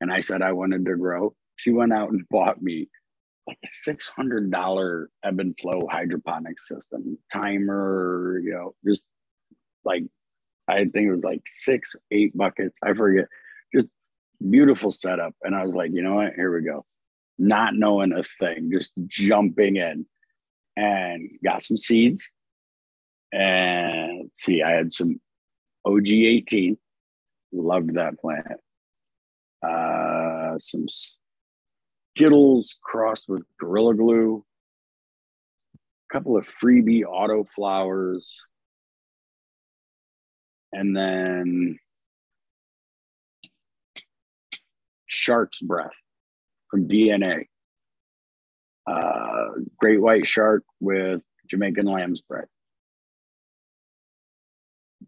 [0.00, 2.88] and I said I wanted to grow, she went out and bought me
[3.46, 9.04] like a six hundred dollar ebb and flow hydroponic system, timer, you know, just
[9.84, 10.04] like
[10.68, 12.78] I think it was like six, eight buckets.
[12.82, 13.26] I forget.
[13.72, 13.86] Just
[14.50, 15.34] beautiful setup.
[15.42, 16.34] And I was like, you know what?
[16.34, 16.84] Here we go.
[17.38, 20.04] Not knowing a thing, just jumping in
[20.76, 22.30] and got some seeds.
[23.32, 25.20] And let's see, I had some
[25.84, 26.76] OG 18.
[27.52, 28.60] Loved that plant.
[29.62, 30.86] Uh, some
[32.14, 34.44] Skittles crossed with Gorilla Glue.
[35.74, 38.40] A couple of freebie auto flowers.
[40.72, 41.78] And then
[45.06, 45.96] Shark's Breath
[46.70, 47.46] from DNA.
[48.86, 49.48] Uh,
[49.78, 52.46] great white shark with Jamaican lamb's bread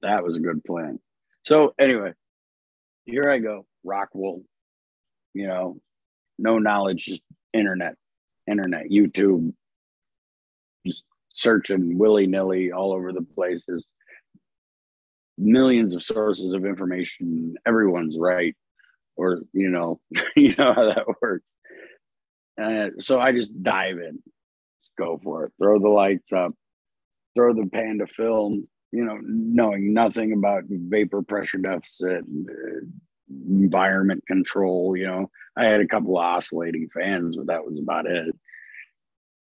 [0.05, 0.99] that was a good plan.
[1.43, 2.13] So anyway,
[3.05, 4.43] here I go, rock wool,
[5.33, 5.81] you know,
[6.39, 7.23] no knowledge, just
[7.53, 7.95] internet,
[8.47, 9.53] internet, YouTube,
[10.87, 13.87] just searching willy nilly all over the places.
[15.37, 17.55] Millions of sources of information.
[17.67, 18.55] Everyone's right,
[19.17, 20.01] or you know,
[20.37, 21.55] you know how that works.
[22.61, 24.23] Uh, so I just dive in,
[24.81, 25.53] just go for it.
[25.61, 26.53] Throw the lights up,
[27.35, 32.25] throw the panda film, you know, knowing nothing about vapor pressure deficit,
[33.29, 34.97] environment control.
[34.97, 38.35] You know, I had a couple of oscillating fans, but that was about it.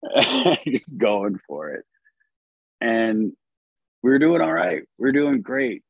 [0.66, 1.84] Just going for it.
[2.80, 3.32] And
[4.02, 4.82] we were doing all right.
[4.98, 5.82] We are doing great.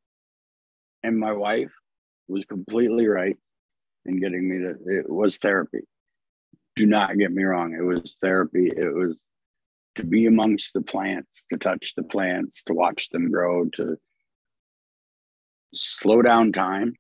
[1.03, 1.72] And my wife
[2.28, 3.36] was completely right
[4.05, 5.80] in getting me to, it was therapy.
[6.76, 7.74] Do not get me wrong.
[7.74, 8.68] It was therapy.
[8.68, 9.26] It was
[9.97, 13.97] to be amongst the plants, to touch the plants, to watch them grow, to
[15.74, 16.95] slow down time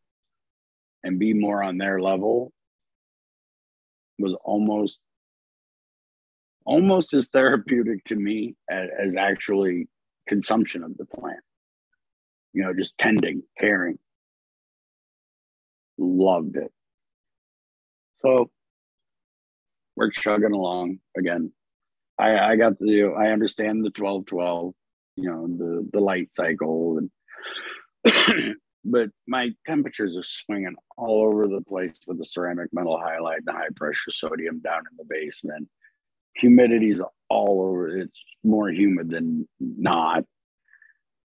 [1.02, 2.52] and be more on their level
[4.18, 5.00] was almost
[6.66, 9.88] almost as therapeutic to me as, as actually
[10.28, 11.40] consumption of the plant.
[12.52, 13.98] You know just tending caring.
[15.98, 16.72] Loved it.
[18.16, 18.50] So
[19.96, 21.52] we're chugging along again.
[22.18, 24.74] I, I got the I understand the 12 12,
[25.16, 26.98] you know, the the light cycle
[28.04, 33.44] and but my temperatures are swinging all over the place with the ceramic metal halide,
[33.44, 35.68] the high pressure sodium down in the basement.
[36.40, 37.96] Humidity's all over.
[37.98, 40.24] It's more humid than not.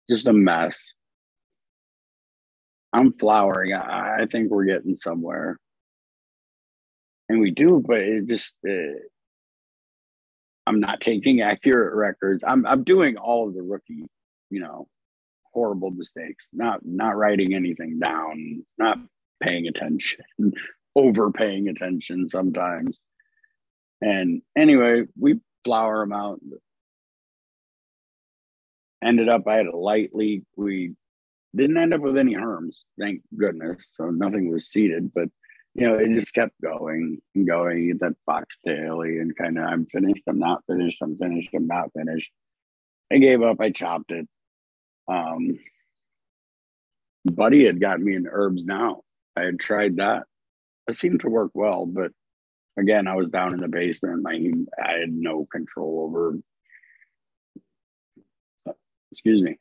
[0.09, 0.93] Just a mess.
[2.93, 3.73] I'm flowering.
[3.73, 5.57] I, I think we're getting somewhere.
[7.29, 9.01] And we do, but it just, it,
[10.67, 12.43] I'm not taking accurate records.
[12.45, 14.05] I'm I'm doing all of the rookie,
[14.49, 14.87] you know,
[15.57, 16.47] horrible mistakes.
[16.53, 18.99] Not not writing anything down, not
[19.41, 20.23] paying attention,
[20.95, 23.01] over paying attention sometimes.
[24.01, 26.39] And anyway, we flower them out.
[29.01, 30.43] Ended up, I had a light leak.
[30.55, 30.93] We
[31.55, 33.89] didn't end up with any herms, thank goodness.
[33.93, 35.29] So nothing was seeded, but
[35.73, 37.97] you know, it just kept going and going.
[37.99, 42.31] That foxtaily and kind of, I'm finished, I'm not finished, I'm finished, I'm not finished.
[43.11, 44.27] I gave up, I chopped it.
[45.07, 45.59] Um,
[47.25, 49.01] Buddy had got me in herbs now.
[49.35, 50.23] I had tried that.
[50.87, 52.11] It seemed to work well, but
[52.77, 54.23] again, I was down in the basement.
[54.23, 54.33] My
[54.83, 56.37] I had no control over.
[59.11, 59.57] Excuse me.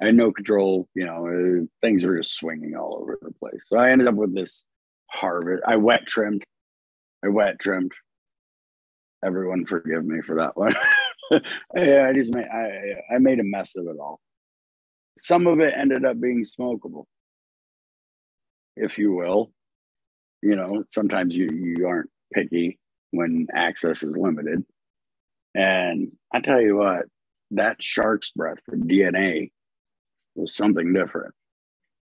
[0.00, 0.88] I had no control.
[0.94, 3.62] You know, uh, things were just swinging all over the place.
[3.68, 4.64] So I ended up with this
[5.10, 5.62] harvest.
[5.66, 6.44] I wet trimmed.
[7.24, 7.92] I wet trimmed.
[9.24, 10.74] Everyone forgive me for that one.
[11.74, 14.20] yeah, I just made I I made a mess of it all.
[15.18, 17.04] Some of it ended up being smokable,
[18.76, 19.52] if you will.
[20.42, 22.78] You know, sometimes you you aren't picky
[23.10, 24.64] when access is limited.
[25.54, 27.06] And I tell you what,
[27.52, 29.50] that shark's breath for DNA
[30.34, 31.34] was something different.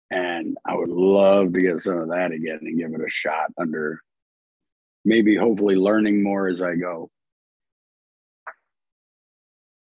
[0.10, 3.52] And I would love to get some of that again and give it a shot
[3.58, 4.02] under
[5.04, 7.10] maybe hopefully learning more as I go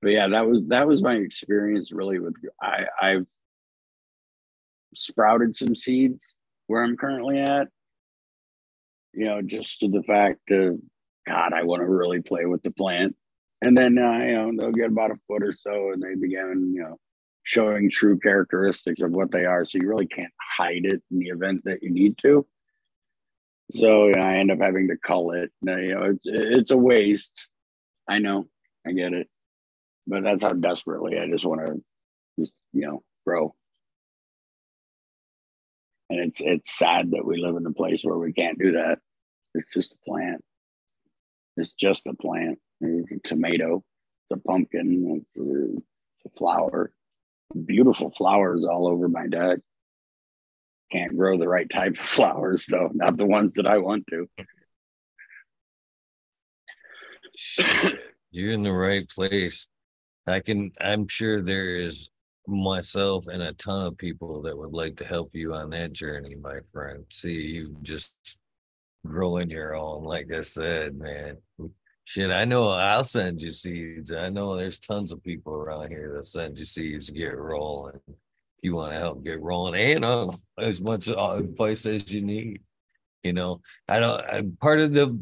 [0.02, 3.28] but yeah, that was that was my experience really with I I've
[4.96, 6.36] sprouted some seeds
[6.68, 7.68] where I'm currently at.
[9.14, 10.80] You know, just to the fact of
[11.28, 13.16] God, I want to really play with the plant.
[13.64, 16.74] And then uh, you know, they'll get about a foot or so and they begin,
[16.74, 17.00] you know,
[17.44, 19.64] showing true characteristics of what they are.
[19.66, 22.48] So you really can't hide it in the event that you need to.
[23.72, 25.52] So you know, I end up having to cull it.
[25.62, 27.48] You know, it's, it's a waste.
[28.08, 28.48] I know.
[28.86, 29.28] I get it
[30.08, 31.84] but that's how desperately I just want to,
[32.40, 33.56] just, you know, grow.
[36.10, 39.00] And it's it's sad that we live in a place where we can't do that.
[39.54, 40.44] It's just a plant.
[41.58, 42.60] It's just a plant.
[42.82, 43.84] It's a tomato.
[44.24, 45.24] It's a pumpkin.
[45.36, 46.92] It's a, it's a flower.
[47.66, 49.60] Beautiful flowers all over my deck.
[50.92, 52.90] Can't grow the right type of flowers though.
[52.94, 54.28] Not the ones that I want to.
[58.32, 59.68] You're in the right place.
[60.28, 62.10] I can, I'm sure there is
[62.48, 66.36] myself and a ton of people that would like to help you on that journey,
[66.36, 67.06] my friend.
[67.10, 68.14] See you just
[69.06, 71.38] growing your own, like I said, man.
[72.04, 74.12] Shit, I know I'll send you seeds.
[74.12, 78.00] I know there's tons of people around here that send you seeds get rolling.
[78.08, 82.22] If you want to help get rolling, and uh, as much uh, advice as you
[82.22, 82.62] need.
[83.24, 84.22] You know, I don't.
[84.32, 85.20] I'm part of the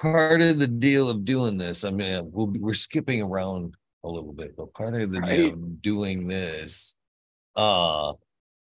[0.00, 1.84] part of the deal of doing this.
[1.84, 3.74] I mean, we'll be, we're skipping around
[4.04, 5.82] a little bit, but part of the right.
[5.82, 6.96] doing this
[7.56, 8.12] uh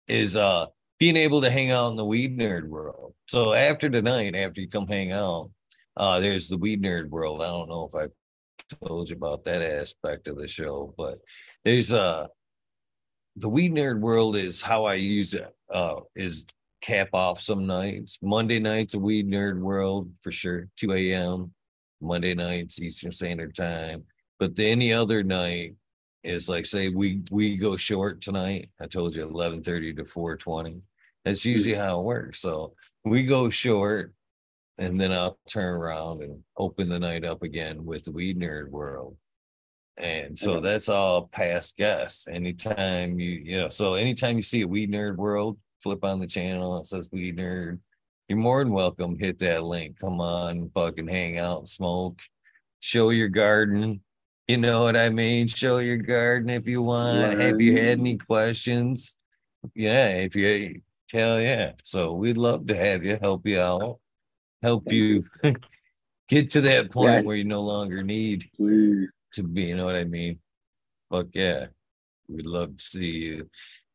[0.08, 0.66] is uh
[0.98, 3.14] being able to hang out in the weed nerd world.
[3.28, 5.50] So after tonight, after you come hang out,
[5.96, 7.42] uh there's the weed nerd world.
[7.42, 8.06] I don't know if I
[8.86, 11.18] told you about that aspect of the show, but
[11.64, 12.26] there's uh
[13.36, 16.46] the weed nerd world is how I use it uh is
[16.80, 18.18] cap off some nights.
[18.22, 21.52] Monday nights a weed nerd world for sure, 2 a.m.
[22.00, 24.04] Monday nights Eastern Standard Time.
[24.38, 25.74] But the, any other night
[26.22, 28.70] is like say we we go short tonight.
[28.80, 30.82] I told you eleven thirty to four twenty.
[31.24, 31.50] That's hmm.
[31.50, 32.40] usually how it works.
[32.40, 32.74] So
[33.04, 34.12] we go short,
[34.78, 38.68] and then I'll turn around and open the night up again with the Weed Nerd
[38.68, 39.16] World.
[39.98, 42.28] And so that's all past guests.
[42.28, 46.26] Anytime you, you know, so anytime you see a Weed Nerd World, flip on the
[46.26, 47.78] channel, it says Weed Nerd.
[48.28, 49.18] You're more than welcome.
[49.18, 49.98] Hit that link.
[49.98, 52.20] Come on, fucking hang out, smoke,
[52.80, 54.02] show your garden,
[54.48, 55.46] you know what I mean?
[55.46, 57.40] Show your garden if you want.
[57.40, 59.18] Have you had any questions?
[59.74, 60.80] Yeah, if you
[61.12, 61.72] hell yeah.
[61.82, 63.98] So we'd love to have you help you out,
[64.62, 65.24] help you
[66.28, 67.20] get to that point yeah.
[67.22, 69.08] where you no longer need Please.
[69.32, 70.38] to be, you know what I mean?
[71.10, 71.66] Fuck yeah.
[72.28, 73.46] We'd love to see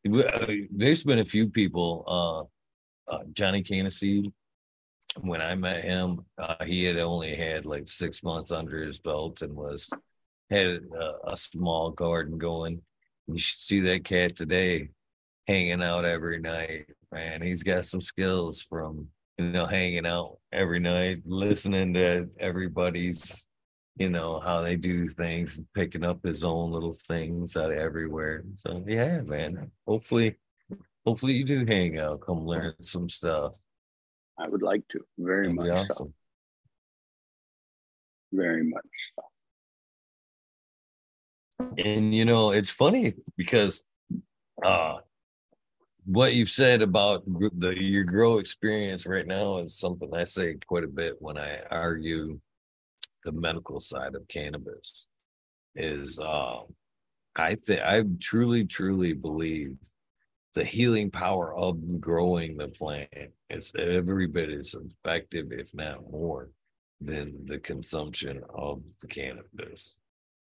[0.04, 0.22] you.
[0.24, 2.48] Uh, there's been a few people,
[3.08, 4.32] uh, uh Johnny Canacey,
[5.20, 9.42] when I met him, uh, he had only had like six months under his belt
[9.42, 9.90] and was
[10.52, 12.82] had a, a small garden going.
[13.26, 14.90] You should see that cat today
[15.46, 16.86] hanging out every night.
[17.10, 23.48] Man, he's got some skills from you know hanging out every night, listening to everybody's
[23.96, 28.44] you know how they do things, picking up his own little things out of everywhere.
[28.56, 29.70] So yeah, man.
[29.86, 30.36] Hopefully,
[31.04, 33.54] hopefully you do hang out, come learn some stuff.
[34.38, 35.68] I would like to very That'd much.
[35.68, 35.96] Awesome.
[35.96, 36.12] So.
[38.32, 39.31] Very much so.
[41.78, 43.82] And you know, it's funny because
[44.64, 44.96] uh
[46.04, 50.84] what you've said about the your grow experience right now is something I say quite
[50.84, 52.40] a bit when I argue
[53.24, 55.08] the medical side of cannabis
[55.74, 56.74] is um
[57.34, 59.76] I think I truly, truly believe
[60.54, 63.08] the healing power of growing the plant
[63.48, 66.50] is every bit as effective, if not more,
[67.00, 69.96] than the consumption of the cannabis.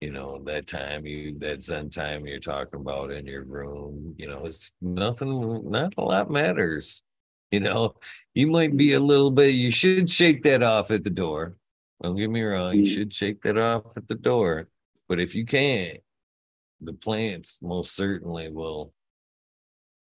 [0.01, 4.27] You know, that time you that Zen time you're talking about in your room, you
[4.27, 7.03] know, it's nothing, not a lot matters.
[7.51, 7.95] You know,
[8.33, 11.55] you might be a little bit, you should shake that off at the door.
[12.01, 12.93] Don't get me wrong, you mm.
[12.93, 14.69] should shake that off at the door.
[15.07, 15.99] But if you can't,
[16.79, 18.93] the plants most certainly will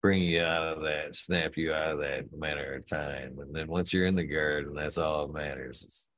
[0.01, 3.39] bring you out of that, snap you out of that matter of time.
[3.39, 5.83] And then once you're in the garden, that's all that matters.
[5.83, 6.09] It's,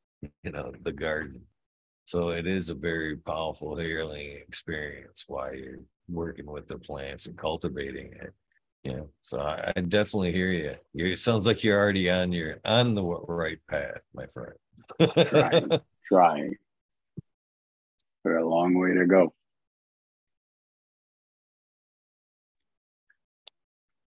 [0.45, 1.43] you know, the garden.
[2.05, 5.79] So it is a very powerful healing experience while you're
[6.09, 8.33] working with the plants and cultivating it.
[8.83, 9.03] Yeah.
[9.21, 10.75] So I, I definitely hear you.
[10.93, 11.07] you.
[11.13, 15.29] It sounds like you're already on your on the right path, my friend.
[15.29, 15.71] trying,
[16.05, 16.57] trying.
[18.23, 19.33] For a long way to go.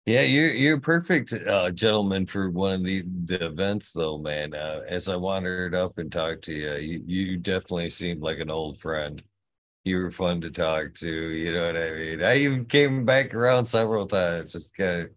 [0.06, 4.54] Yeah, you're you're perfect, uh, gentleman, for one of the, the events, though, man.
[4.54, 8.48] Uh, as I wandered up and talked to you, you, you definitely seemed like an
[8.48, 9.20] old friend.
[9.84, 11.08] You were fun to talk to.
[11.08, 12.22] You know what I mean?
[12.22, 15.10] I even came back around several times, just kind of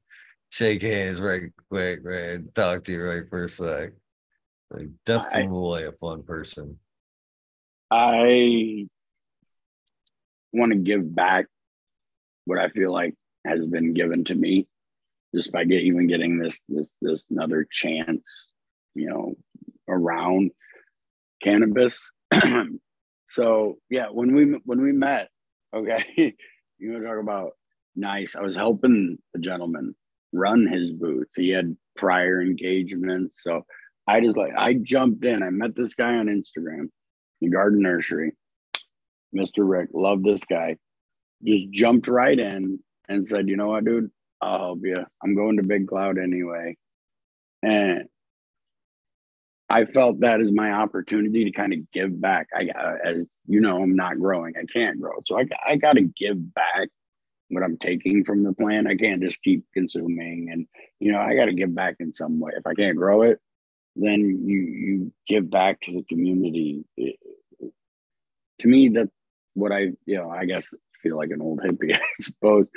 [0.50, 3.92] shake hands right quick, right, talk to you right first thing.
[4.72, 6.80] Like, definitely I, a fun person.
[7.92, 8.88] I
[10.52, 11.46] want to give back
[12.46, 13.14] what I feel like
[13.46, 14.66] has been given to me
[15.34, 18.50] just by get, even getting this this this another chance,
[18.96, 19.36] you know,
[19.88, 20.52] around
[21.44, 22.12] cannabis.
[23.28, 25.30] so yeah, when we when we met,
[25.76, 26.04] okay,
[26.78, 27.52] you want to talk about
[27.96, 28.36] nice.
[28.36, 29.96] I was helping the gentleman
[30.34, 31.30] run his booth.
[31.36, 33.66] He had prior engagements, so
[34.08, 35.44] I just like I jumped in.
[35.44, 36.90] I met this guy on Instagram,
[37.42, 38.32] the Garden Nursery,
[39.36, 39.60] Mr.
[39.60, 39.90] Rick.
[39.94, 40.78] Love this guy.
[41.44, 44.12] Just jumped right in and said, "You know what, dude?
[44.42, 44.96] I'll help you.
[45.24, 46.78] I'm going to Big Cloud anyway.
[47.62, 48.06] And
[49.70, 52.48] I felt that is my opportunity to kind of give back.
[52.56, 52.70] I
[53.04, 54.56] as you know, I'm not growing.
[54.58, 55.14] I can't grow.
[55.26, 56.90] So I, I got to give back
[57.50, 58.88] what I'm taking from the plant.
[58.88, 60.68] I can't just keep consuming and,
[61.00, 62.52] you know, I got to give back in some way.
[62.56, 63.40] If I can't grow it,
[63.96, 66.86] then you, you give back to the community.
[66.96, 67.18] It,
[68.62, 69.10] to me, that's
[69.56, 72.70] what I, you know, I guess feel like an old hippie, I suppose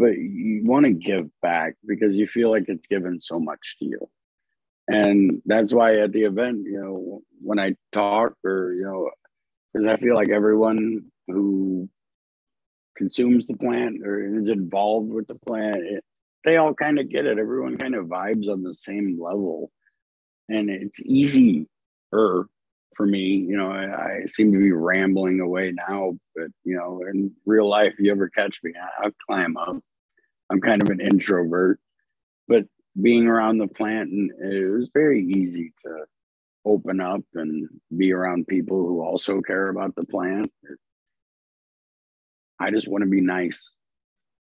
[0.00, 3.84] but you want to give back because you feel like it's given so much to
[3.84, 4.10] you.
[4.88, 9.10] And that's why at the event you know when i talk or you know
[9.72, 11.88] because i feel like everyone who
[12.96, 16.02] consumes the plant or is involved with the plant it,
[16.44, 17.38] they all kind of get it.
[17.38, 19.70] Everyone kind of vibes on the same level.
[20.48, 21.68] And it's easy
[22.10, 27.00] for me you know I, I, seem to be rambling away now but you know
[27.10, 28.72] in real life if you ever catch me
[29.02, 29.82] i'll climb up
[30.50, 31.78] I'm kind of an introvert,
[32.48, 32.64] but
[33.00, 36.04] being around the plant and it was very easy to
[36.64, 40.50] open up and be around people who also care about the plant.
[42.58, 43.72] I just want to be nice.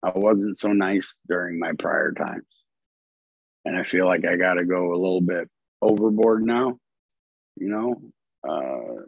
[0.01, 2.47] I wasn't so nice during my prior times.
[3.65, 5.47] And I feel like I got to go a little bit
[5.81, 6.77] overboard now.
[7.57, 8.01] You know,
[8.47, 9.03] uh,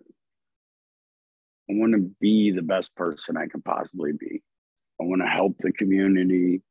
[1.69, 4.43] I want to be the best person I can possibly be.
[5.01, 6.61] I want to help the community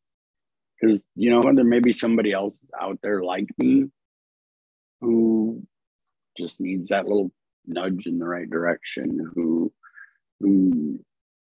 [0.83, 3.87] because you know there may be somebody else out there like me
[5.01, 5.62] who
[6.37, 7.30] just needs that little
[7.66, 9.72] nudge in the right direction who
[10.41, 10.99] who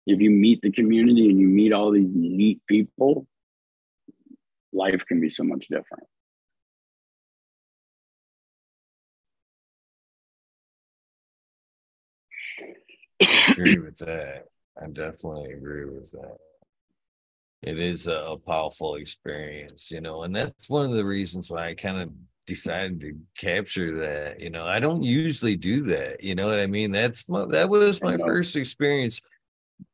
[0.05, 3.25] if you meet the community and you meet all these neat people
[4.73, 6.05] life can be so much different.
[13.21, 14.45] I agree with that.
[14.81, 16.37] I definitely agree with that
[17.61, 21.69] it is a, a powerful experience, you know, and that's one of the reasons why
[21.69, 22.11] I kind of
[22.47, 24.39] decided to capture that.
[24.39, 26.23] You know, I don't usually do that.
[26.23, 26.91] You know what I mean?
[26.91, 29.21] That's my that was my first experience.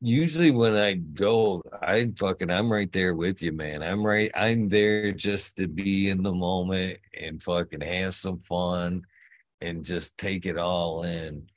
[0.01, 3.84] Usually when I go, I fucking I'm right there with you, man.
[3.84, 9.03] I'm right, I'm there just to be in the moment and fucking have some fun
[9.61, 11.47] and just take it all in.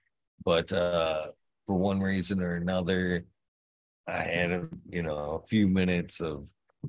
[0.44, 1.28] But uh
[1.66, 3.24] for one reason or another,
[4.08, 6.46] I had a, you know a few minutes of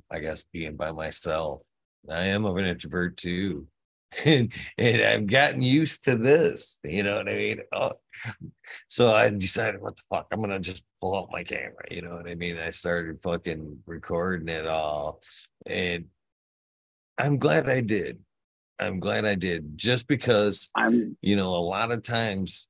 [0.09, 1.61] I guess being by myself.
[2.09, 3.67] I am of an introvert too,
[4.25, 6.79] and and I've gotten used to this.
[6.83, 7.59] You know what I mean?
[7.73, 7.91] Oh,
[8.87, 10.27] so I decided, what the fuck?
[10.31, 11.85] I'm gonna just pull out my camera.
[11.91, 12.57] You know what I mean?
[12.57, 15.21] I started fucking recording it all,
[15.65, 16.05] and
[17.17, 18.19] I'm glad I did.
[18.79, 22.68] I'm glad I did, just because I'm you know a lot of times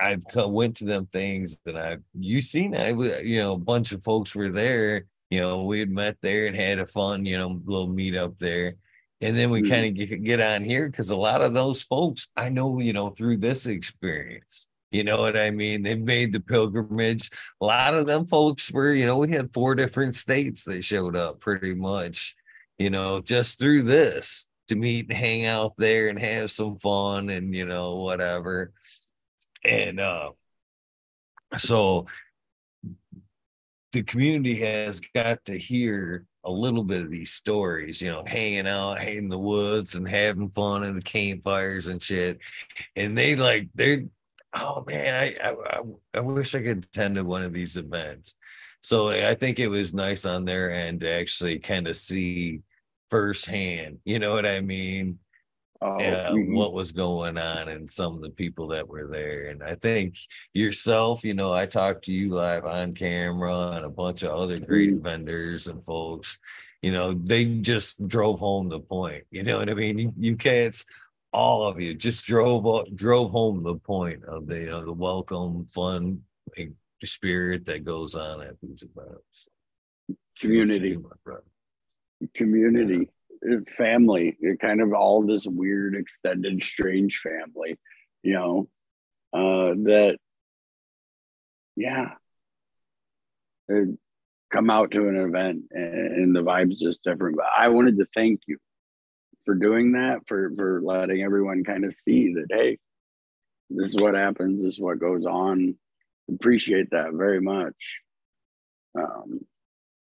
[0.00, 2.76] I've come, went to them things that I've you seen.
[2.76, 5.06] I you know a bunch of folks were there.
[5.30, 8.38] You know we had met there and had a fun you know little meet up
[8.38, 8.76] there
[9.20, 9.72] and then we mm-hmm.
[9.72, 12.92] kind of get, get on here because a lot of those folks I know, you
[12.92, 14.68] know, through this experience.
[14.90, 15.82] You know what I mean?
[15.82, 17.30] They made the pilgrimage.
[17.60, 21.14] A lot of them folks were, you know, we had four different states that showed
[21.14, 22.34] up pretty much,
[22.78, 27.28] you know, just through this to meet and hang out there and have some fun
[27.28, 28.72] and, you know, whatever.
[29.64, 30.30] And uh
[31.56, 32.06] so
[33.92, 38.68] the community has got to hear a little bit of these stories, you know, hanging
[38.68, 42.38] out in the woods and having fun in the campfires and shit.
[42.96, 44.04] And they like they're
[44.54, 45.80] oh man, I I,
[46.14, 48.34] I wish I could attend one of these events.
[48.82, 52.60] So I think it was nice on their end to actually kind of see
[53.10, 55.18] firsthand, you know what I mean?
[55.80, 56.54] Uh, mm-hmm.
[56.54, 59.46] what was going on and some of the people that were there.
[59.46, 60.16] And I think
[60.52, 64.58] yourself, you know, I talked to you live on camera and a bunch of other
[64.58, 65.04] great mm-hmm.
[65.04, 66.38] vendors and folks.
[66.82, 69.24] You know, they just drove home the point.
[69.30, 69.98] You know what I mean?
[69.98, 70.76] You, you can't.
[71.32, 72.64] All of you just drove
[72.96, 76.22] drove home the point of the you know the welcome, fun
[77.04, 79.48] spirit that goes on at these events.
[80.38, 80.96] Community,
[82.34, 83.10] community
[83.76, 87.78] family, kind of all this weird, extended, strange family,
[88.22, 88.68] you know,
[89.32, 90.18] uh, that,
[91.76, 92.14] yeah,
[94.50, 97.36] come out to an event and the vibe's just different.
[97.36, 98.58] But I wanted to thank you
[99.44, 102.78] for doing that, for for letting everyone kind of see that, hey,
[103.70, 105.76] this is what happens, this is what goes on.
[106.30, 108.00] Appreciate that very much.
[108.98, 109.40] Um,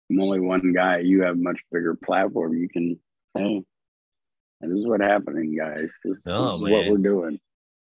[0.09, 0.99] I'm only one guy.
[0.99, 2.57] You have much bigger platform.
[2.57, 2.99] You can
[3.34, 3.63] Hey,
[4.61, 5.91] this is what happening, guys.
[6.03, 7.39] This, oh, this is what we're doing.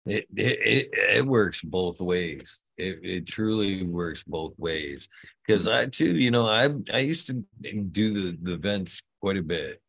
[0.06, 2.60] It, it it, it works both ways.
[2.78, 5.08] It, it truly works both ways.
[5.46, 9.44] Because I too, you know, I I used to do the, the events quite a
[9.44, 9.82] bit.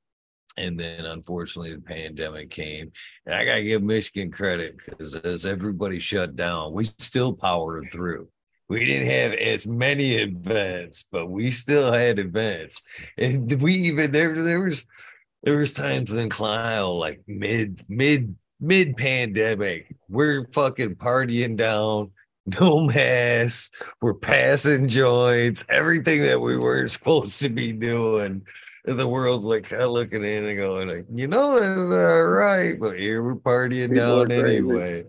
[0.59, 2.93] And then unfortunately the pandemic came.
[3.25, 8.29] And I gotta give Michigan credit because as everybody shut down, we still powered through
[8.73, 12.83] we didn't have as many events, but we still had events.
[13.19, 14.87] And we even there there was
[15.43, 22.13] there was times in Clio like mid mid mid pandemic, we're fucking partying down,
[22.61, 28.47] no mask, we're passing joints, everything that we weren't supposed to be doing.
[28.85, 32.25] And the world's like kind of looking in and going like, you know, it's all
[32.25, 35.05] right, but here we're partying People down anyway.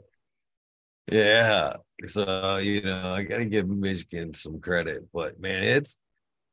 [1.11, 1.73] Yeah.
[2.05, 5.97] So, you know, I gotta give Michigan some credit, but man, it's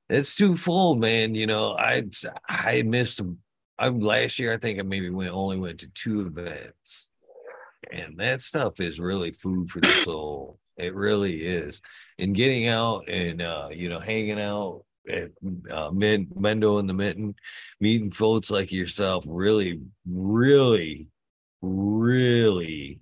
[0.08, 1.34] it's too full, man.
[1.34, 2.04] You know, I
[2.48, 3.20] I missed
[3.80, 7.10] I last year I think I maybe went only went to two events,
[7.90, 10.58] and that stuff is really food for the soul.
[10.76, 11.80] It really is.
[12.18, 15.30] And getting out and uh, you know hanging out at
[15.70, 17.34] uh, Mendo and the Mitten,
[17.80, 21.08] meeting folks like yourself, really, really,
[21.62, 23.00] really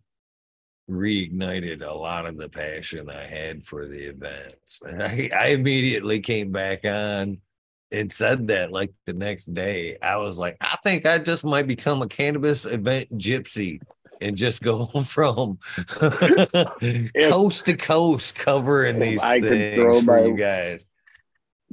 [0.88, 4.82] reignited a lot of the passion I had for the events.
[4.86, 7.38] And I, I immediately came back on
[7.90, 11.66] and said that like the next day, I was like, I think I just might
[11.66, 13.80] become a cannabis event gypsy
[14.20, 15.58] and just go from
[15.88, 20.90] coast to coast covering these I things for my, you guys.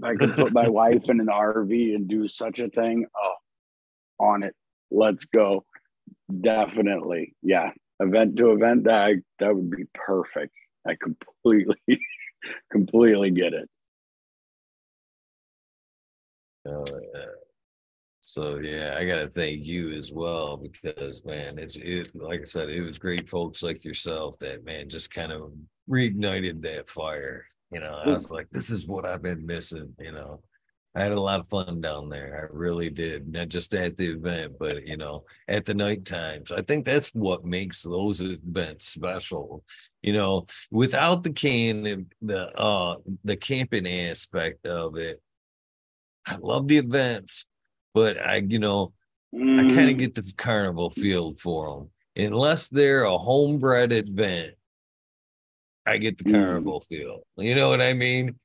[0.04, 3.06] I could put my wife in an RV and do such a thing.
[3.16, 3.36] Oh,
[4.20, 4.56] on it.
[4.92, 5.66] Let's go.
[6.42, 7.36] Definitely.
[7.42, 7.72] Yeah.
[8.00, 10.54] Event to event, that, that would be perfect.
[10.86, 11.78] I completely,
[12.72, 13.70] completely get it.
[16.68, 17.26] Oh, yeah.
[18.28, 22.70] So yeah, I gotta thank you as well because man, it's it like I said,
[22.70, 25.54] it was great folks like yourself that man just kind of
[25.88, 27.46] reignited that fire.
[27.72, 29.94] You know, I was like, this is what I've been missing.
[30.00, 30.42] You know,
[30.96, 32.50] I had a lot of fun down there.
[32.52, 36.52] I really did, not just at the event, but you know, at the night times.
[36.52, 39.64] I think that's what makes those events special.
[40.02, 45.22] You know, without the can, the uh, the camping aspect of it,
[46.26, 47.46] I love the events,
[47.94, 48.94] but I, you know,
[49.34, 49.60] mm.
[49.60, 52.26] I kind of get the carnival feel for them.
[52.26, 54.54] Unless they're a homebred event,
[55.86, 56.32] I get the mm.
[56.34, 57.22] carnival feel.
[57.38, 58.40] You know what I mean?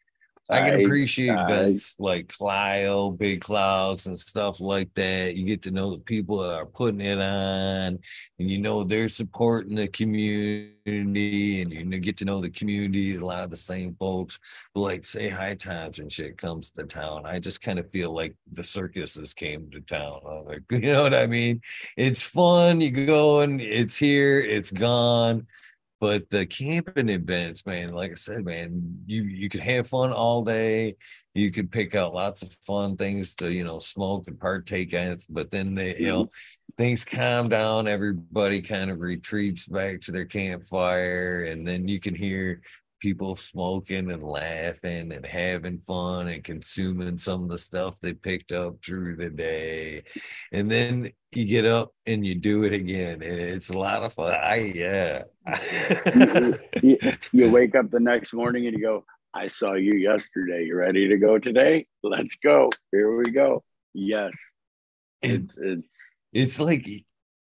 [0.51, 5.37] I can appreciate I- like Clio, Big Clouds, and stuff like that.
[5.37, 7.99] You get to know the people that are putting it on,
[8.39, 13.17] and you know they're supporting the community, and you get to know the community.
[13.17, 14.39] A lot of the same folks,
[14.75, 17.27] but like say high times and shit comes to town.
[17.27, 20.21] I just kind of feel like the circuses came to town.
[20.27, 21.61] I'm Like, you know what I mean?
[21.97, 22.81] It's fun.
[22.81, 25.47] You go and it's here, it's gone.
[26.01, 30.43] But the camping events, man, like I said, man, you you could have fun all
[30.43, 30.97] day.
[31.35, 35.19] You could pick out lots of fun things to, you know, smoke and partake in.
[35.29, 36.07] But then they, you mm-hmm.
[36.07, 36.31] know,
[36.79, 37.87] things calm down.
[37.87, 42.63] Everybody kind of retreats back to their campfire, and then you can hear
[43.01, 48.53] people smoking and laughing and having fun and consuming some of the stuff they picked
[48.53, 50.05] up through the day.
[50.53, 54.13] And then you get up and you do it again, and it's a lot of
[54.13, 54.35] fun.
[54.41, 55.23] I yeah.
[56.83, 56.99] you,
[57.33, 60.65] you wake up the next morning and you go, I saw you yesterday.
[60.67, 61.87] You ready to go today?
[62.03, 62.71] Let's go.
[62.93, 63.65] Here we go.
[63.95, 64.33] Yes.
[65.23, 66.89] It's it's it's like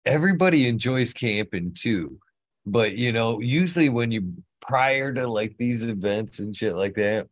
[0.06, 2.20] everybody enjoys camping too
[2.66, 7.28] but you know usually when you prior to like these events and shit like that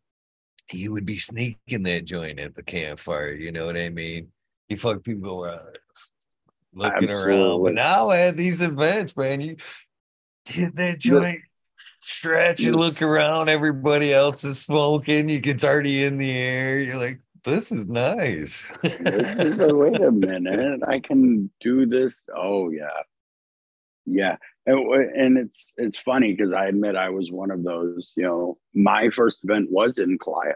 [0.71, 4.27] you would be sneaking that joint at the campfire you know what i mean
[4.69, 5.77] you fuck people around
[6.73, 9.55] looking around but now at these events man you
[10.47, 11.39] hit that joint
[12.01, 16.97] stretch and look around everybody else is smoking you it's already in the air you're
[16.97, 20.81] like this is nice this is a- wait a minute.
[20.85, 22.27] I can do this.
[22.35, 23.03] Oh yeah.
[24.05, 24.35] Yeah.
[24.67, 28.57] And, and it's it's funny because I admit I was one of those, you know,
[28.73, 30.53] my first event was in Clio.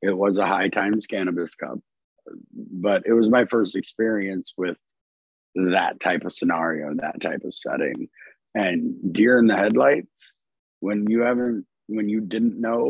[0.00, 1.80] It was a high times cannabis cup,
[2.54, 4.78] but it was my first experience with
[5.56, 8.08] that type of scenario, that type of setting.
[8.54, 10.36] And deer in the headlights,
[10.80, 12.80] when you haven't when you didn't know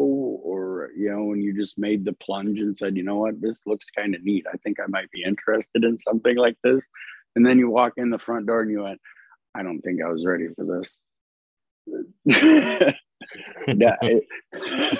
[0.43, 3.61] or you know when you just made the plunge and said you know what this
[3.67, 6.89] looks kind of neat i think i might be interested in something like this
[7.35, 9.01] and then you walk in the front door and you went
[9.57, 11.01] i don't think i was ready for this.
[13.67, 14.27] Yeah it-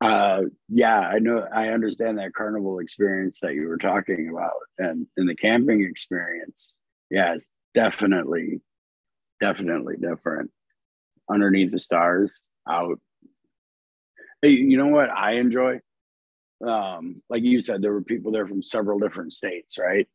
[0.00, 5.06] uh yeah i know i understand that carnival experience that you were talking about and
[5.16, 6.74] in the camping experience.
[7.10, 8.60] Yeah it's definitely
[9.40, 10.50] definitely different.
[11.30, 12.98] Underneath the stars out.
[14.42, 15.80] Hey you know what i enjoy?
[16.64, 20.08] Um like you said there were people there from several different states right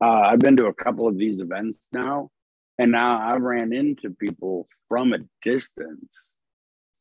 [0.00, 2.30] uh, i've been to a couple of these events now
[2.78, 6.38] and now i ran into people from a distance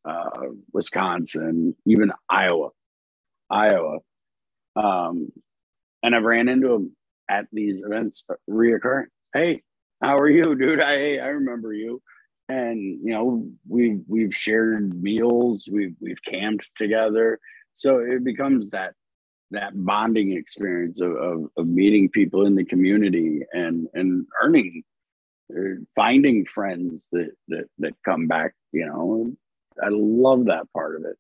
[0.08, 0.30] uh
[0.74, 2.70] wisconsin even iowa
[3.50, 4.00] iowa.
[4.76, 5.32] Um
[6.04, 6.96] and i've ran into them
[7.30, 9.08] at these events reoccurring.
[9.34, 9.64] Hey
[10.02, 10.82] how are you dude?
[10.82, 12.02] I i remember you.
[12.50, 17.40] And you know we've we've shared meals we've we've camped together.
[17.74, 18.94] So it becomes that
[19.52, 24.84] that bonding experience of, of, of meeting people in the community and and earning
[25.50, 29.32] or finding friends that that that come back you know
[29.84, 31.18] i love that part of it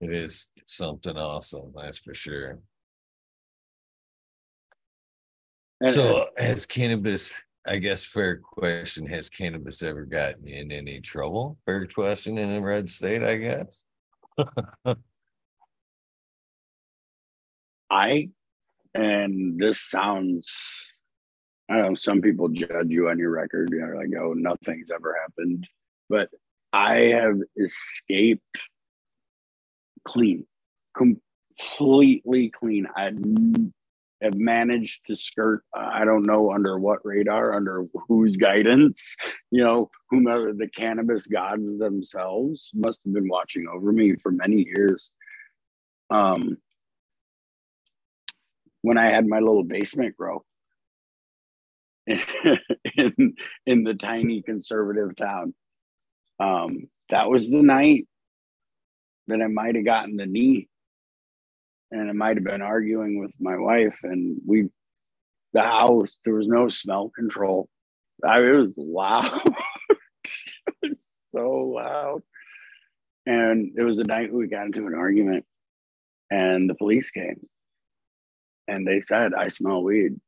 [0.00, 2.58] It is something awesome, that's for sure.
[5.80, 7.32] And- So has cannabis,
[7.66, 11.58] I guess fair question, has cannabis ever gotten you in any trouble?
[11.64, 13.84] Fair question in a red state, I guess.
[17.90, 18.28] I,
[18.94, 20.52] and this sounds,
[21.70, 23.70] I don't know, some people judge you on your record.
[23.72, 25.66] You know, like, oh, nothing's ever happened.
[26.10, 26.28] But
[26.72, 28.42] I have escaped
[30.04, 30.44] clean,
[30.94, 32.86] completely clean.
[32.94, 33.10] I
[34.24, 39.16] have managed to skirt, I don't know under what radar, under whose guidance,
[39.50, 44.66] you know, whomever the cannabis gods themselves must have been watching over me for many
[44.74, 45.10] years.
[46.10, 46.56] Um,
[48.82, 50.44] when I had my little basement grow
[52.06, 53.34] in
[53.66, 55.54] in the tiny conservative town.
[56.38, 58.06] Um, that was the night
[59.26, 60.68] that I might have gotten the knee,
[61.94, 64.68] and I might have been arguing with my wife, and we
[65.52, 67.68] the house there was no smell control.
[68.24, 69.40] I it was loud.
[69.90, 72.22] it was so loud.
[73.26, 75.44] And it was the night we got into an argument,
[76.30, 77.46] and the police came
[78.66, 80.18] and they said, I smell weed.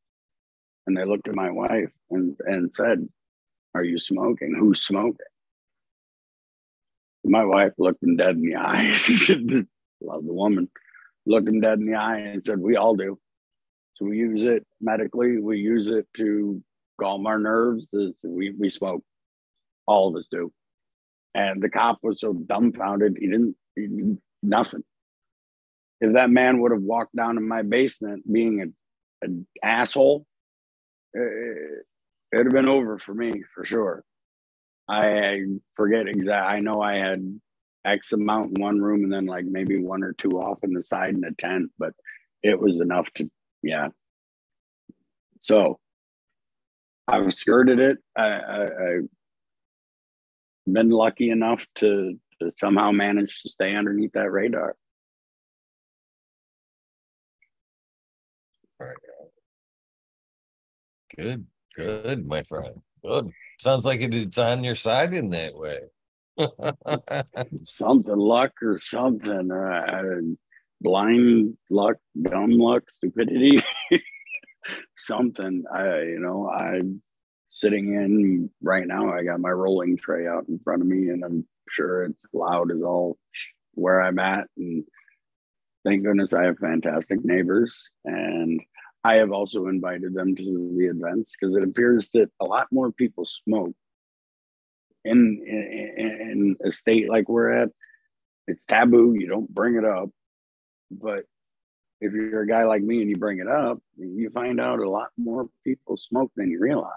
[0.86, 3.08] And they looked at my wife and, and said,
[3.74, 4.54] Are you smoking?
[4.56, 5.26] Who's smoking?
[7.24, 8.96] My wife looked him dead in the eye.
[10.00, 10.68] Love the woman.
[11.26, 13.18] Looked him dead in the eye and said, We all do.
[13.94, 15.38] So we use it medically.
[15.38, 16.62] We use it to
[17.00, 17.90] calm our nerves.
[18.22, 19.02] We, we smoke.
[19.86, 20.52] All of us do.
[21.34, 24.82] And the cop was so dumbfounded, he didn't, he did nothing.
[26.00, 28.74] If that man would have walked down in my basement being
[29.22, 30.26] an asshole,
[31.14, 31.84] it,
[32.32, 34.04] it'd have been over for me for sure.
[34.88, 35.40] I
[35.74, 36.50] forget exact.
[36.50, 37.40] I know I had
[37.86, 40.82] X amount in one room and then like maybe one or two off in the
[40.82, 41.92] side in the tent, but
[42.42, 43.30] it was enough to,
[43.62, 43.88] yeah.
[45.40, 45.78] So
[47.08, 47.98] I've skirted it.
[48.16, 49.08] I, I, I've
[50.66, 54.76] been lucky enough to, to somehow manage to stay underneath that radar.
[61.16, 62.82] Good, good, my friend.
[63.02, 63.30] Good.
[63.58, 65.78] Sounds like it's on your side in that way.
[67.64, 69.50] something luck or something.
[69.50, 70.20] Uh,
[70.80, 73.62] blind luck, dumb luck, stupidity.
[74.96, 75.64] something.
[75.72, 77.02] I, you know, I'm
[77.48, 79.12] sitting in right now.
[79.12, 82.70] I got my rolling tray out in front of me, and I'm sure it's loud
[82.70, 83.18] as all
[83.72, 84.48] where I'm at.
[84.56, 84.84] And
[85.84, 87.90] thank goodness I have fantastic neighbors.
[88.04, 88.60] And
[89.04, 92.90] I have also invited them to the events because it appears that a lot more
[92.90, 93.74] people smoke
[95.06, 97.68] in, in, in a state like we're at.
[98.46, 99.14] It's taboo.
[99.18, 100.10] You don't bring it up.
[100.90, 101.24] But
[102.00, 104.88] if you're a guy like me and you bring it up, you find out a
[104.88, 106.92] lot more people smoke than you realize.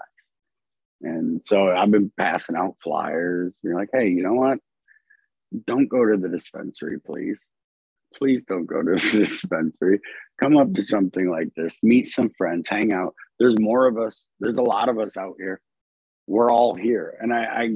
[1.02, 3.58] And so I've been passing out flyers.
[3.62, 4.58] You're like, hey, you know what?
[5.66, 7.40] Don't go to the dispensary, please
[8.14, 10.00] please don't go to the dispensary.
[10.40, 13.14] Come up to something like this, meet some friends, hang out.
[13.38, 14.28] There's more of us.
[14.40, 15.60] There's a lot of us out here.
[16.26, 17.70] We're all here, and I, I,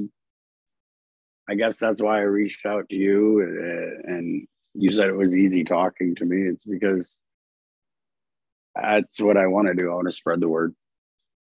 [1.49, 5.37] I guess that's why I reached out to you, uh, and you said it was
[5.37, 6.43] easy talking to me.
[6.43, 7.19] It's because
[8.75, 9.91] that's what I want to do.
[9.91, 10.73] I want to spread the word.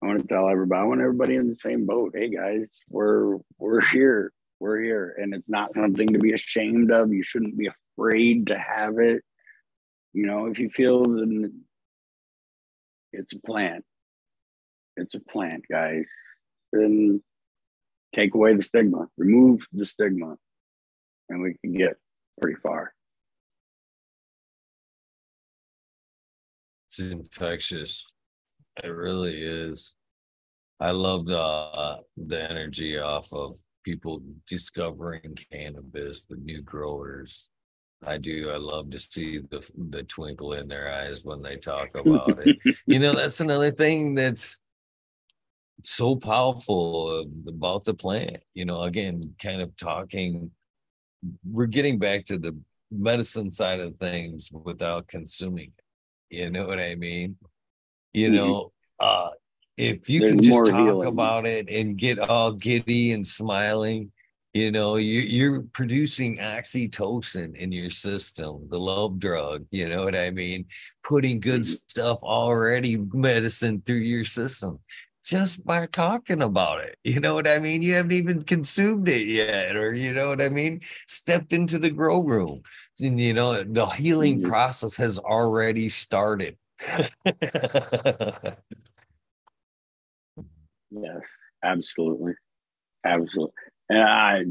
[0.02, 0.82] I want to tell everybody.
[0.82, 2.14] I want everybody in the same boat.
[2.16, 4.32] Hey guys, we're we're here.
[4.60, 7.14] We're here, and it's not something to be ashamed of.
[7.14, 9.24] You shouldn't be afraid to have it.
[10.14, 11.52] You know, if you feel that
[13.14, 13.86] it's a plant,
[14.98, 16.10] it's a plant, guys.
[16.74, 17.22] Then
[18.16, 20.36] take away the stigma, remove the stigma,
[21.30, 21.97] and we can get
[22.41, 22.93] pretty far.
[26.88, 28.05] It's infectious.
[28.84, 29.95] It really is.
[30.80, 37.49] I love the uh, the energy off of people discovering cannabis, the new growers,
[38.05, 38.49] I do.
[38.49, 42.57] I love to see the the twinkle in their eyes when they talk about it.
[42.86, 44.62] you know, that's another thing that's
[45.84, 48.38] so powerful about the plant.
[48.53, 50.51] You know, again, kind of talking.
[51.49, 52.57] We're getting back to the
[52.91, 56.38] medicine side of things without consuming it.
[56.38, 57.38] You know what I mean?
[58.13, 58.36] You mm-hmm.
[58.36, 59.30] know, uh,
[59.77, 61.07] if you There's can just talk healing.
[61.07, 64.11] about it and get all giddy and smiling,
[64.53, 70.15] you know you, you're producing oxytocin in your system the love drug you know what
[70.15, 70.65] i mean
[71.03, 71.88] putting good mm-hmm.
[71.88, 74.80] stuff already medicine through your system
[75.30, 79.27] just by talking about it you know what i mean you haven't even consumed it
[79.27, 82.61] yet or you know what i mean stepped into the grow room
[82.99, 84.49] and you know the healing mm-hmm.
[84.49, 86.57] process has already started
[90.89, 92.34] yes absolutely
[93.05, 93.53] absolutely
[93.89, 94.45] and I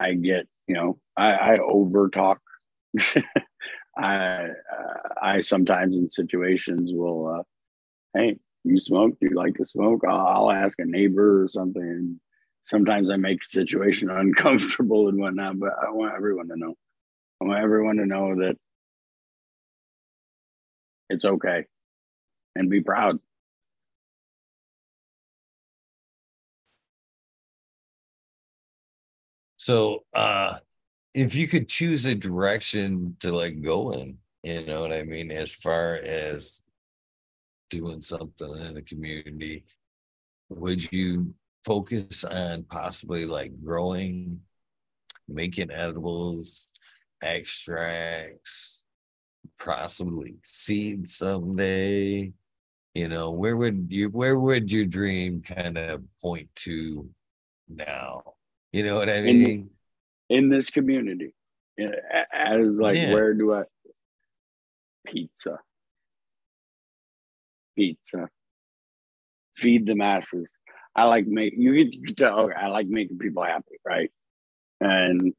[0.00, 2.40] I get you know I, I over talk.
[3.96, 4.48] I uh,
[5.20, 7.42] I sometimes in situations will uh,
[8.18, 12.20] hey you smoke do you like to smoke I'll, ask a neighbor or something.
[12.62, 16.74] Sometimes I make a situation uncomfortable and whatnot, but I want everyone to know.
[17.40, 18.56] I want everyone to know that
[21.08, 21.64] it's okay
[22.56, 23.20] and be proud.
[29.56, 30.58] So uh
[31.14, 35.30] if you could choose a direction to like go in, you know what I mean,
[35.30, 36.62] as far as
[37.70, 39.64] doing something in the community,
[40.48, 44.40] would you focus on possibly like growing,
[45.28, 46.68] making edibles,
[47.22, 48.84] extracts,
[49.58, 52.32] possibly seeds someday?
[52.94, 57.08] You know, where would you where would your dream kind of point to
[57.68, 58.34] now?
[58.72, 59.70] You know what I mean?
[60.28, 61.34] In, in this community,
[61.78, 63.12] as like, yeah.
[63.12, 63.64] where do I?
[65.06, 65.58] Pizza.
[67.78, 68.28] Pizza.
[69.56, 70.50] Feed the masses.
[70.96, 74.10] I like make you get tell I like making people happy, right?
[74.80, 75.32] And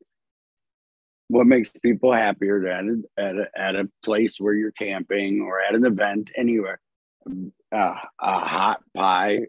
[1.28, 5.62] what makes people happier at a, at a, at a place where you're camping or
[5.62, 6.80] at an event anywhere?
[7.72, 9.40] Uh, a hot pie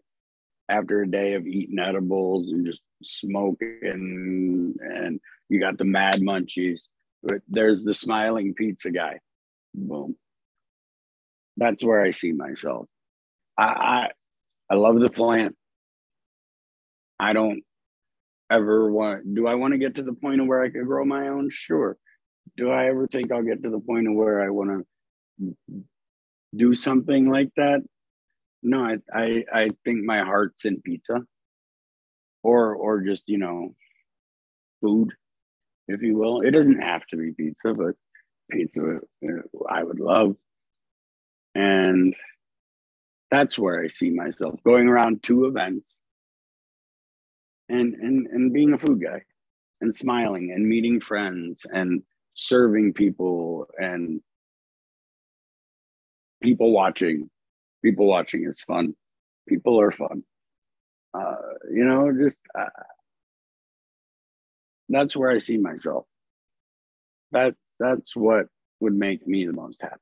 [0.68, 6.88] after a day of eating edibles and just smoking, and you got the mad munchies.
[7.48, 9.20] There's the smiling pizza guy.
[9.74, 10.16] Boom.
[11.60, 12.88] That's where I see myself.
[13.56, 14.10] I I,
[14.70, 15.54] I love the plant.
[17.20, 17.62] I don't
[18.50, 19.34] ever want.
[19.34, 21.50] Do I want to get to the point of where I could grow my own?
[21.50, 21.96] Sure.
[22.56, 24.86] Do I ever think I'll get to the point of where I want
[25.40, 25.54] to
[26.56, 27.82] do something like that?
[28.62, 31.22] No, I, I I think my heart's in pizza,
[32.42, 33.74] or or just you know,
[34.80, 35.10] food,
[35.88, 36.40] if you will.
[36.42, 37.94] It doesn't have to be pizza, but
[38.50, 39.28] pizza uh,
[39.68, 40.36] I would love,
[41.54, 42.14] and
[43.30, 46.00] that's where I see myself going around two events,
[47.68, 49.22] and and and being a food guy,
[49.80, 52.02] and smiling and meeting friends and
[52.34, 54.20] serving people and
[56.42, 57.30] people watching
[57.84, 58.94] people watching is fun.
[59.48, 60.22] People are fun.
[61.14, 61.36] Uh,
[61.72, 62.66] you know, just uh,
[64.88, 66.06] that's where I see myself.
[67.32, 68.46] That that's what
[68.80, 69.96] would make me the most happy.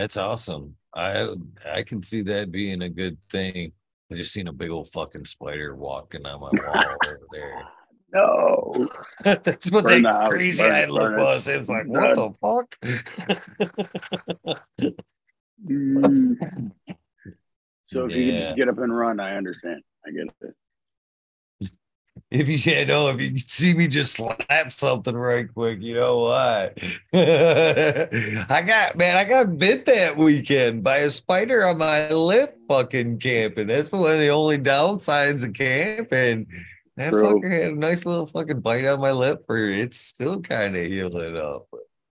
[0.00, 0.76] That's awesome.
[0.94, 1.28] I
[1.70, 3.72] I can see that being a good thing.
[4.10, 7.50] I just seen a big old fucking spider walking on my wall over there.
[8.12, 8.88] No,
[9.22, 11.46] that's what Burn the that crazy burn look burn was.
[11.46, 12.76] It was like, what the fuck?
[15.68, 16.72] Mm.
[17.84, 18.40] So if you could Yeah.
[18.40, 19.82] just get up and run, I understand.
[20.06, 20.54] I get it.
[22.30, 26.20] If you yeah, know, if you see me just slap something right quick, you know
[26.20, 26.70] why?
[27.12, 33.18] I got man, I got bit that weekend by a spider on my lip fucking
[33.18, 33.66] camping.
[33.66, 36.46] That's one of the only downsides of camping.
[36.96, 37.40] That True.
[37.40, 40.84] fucker had a nice little fucking bite on my lip for it's still kind of
[40.84, 41.66] healing up.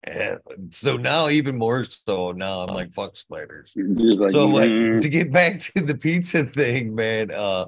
[0.07, 0.37] Yeah,
[0.69, 3.73] so now even more so now I'm like fuck spiders.
[3.75, 7.65] Like, So like mm, to get back to the pizza thing, man, uh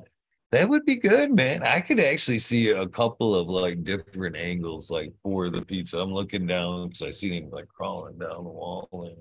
[0.58, 1.64] that would be good, man.
[1.64, 6.00] I could actually see a couple of like different angles, like for the pizza.
[6.00, 9.18] I'm looking down because I seen him like crawling down the wall and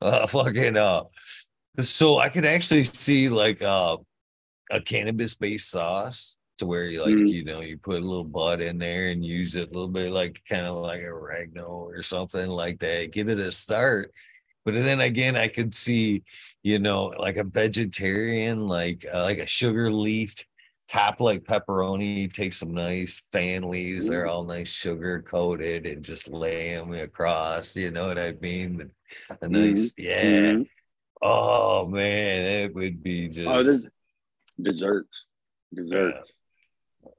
[0.00, 1.04] uh fucking uh
[1.80, 3.96] so I could actually see like uh
[4.70, 7.28] a cannabis based sauce to where you like Mm.
[7.28, 10.12] you know you put a little bud in there and use it a little bit
[10.12, 13.12] like kind of like a oregano or something like that.
[13.12, 14.12] Give it a start.
[14.64, 16.24] But then again, I could see,
[16.62, 20.44] you know, like a vegetarian, like uh, like a sugar leafed
[20.88, 22.32] top like pepperoni.
[22.32, 27.76] Take some nice fan leaves, they're all nice sugar coated, and just lay them across.
[27.76, 28.78] You know what I mean?
[28.78, 28.90] The,
[29.42, 30.52] a nice, yeah.
[30.54, 30.68] mhm.
[31.20, 33.48] Oh man, it would be just.
[33.48, 35.24] Oh, desserts.
[35.74, 36.32] Desserts.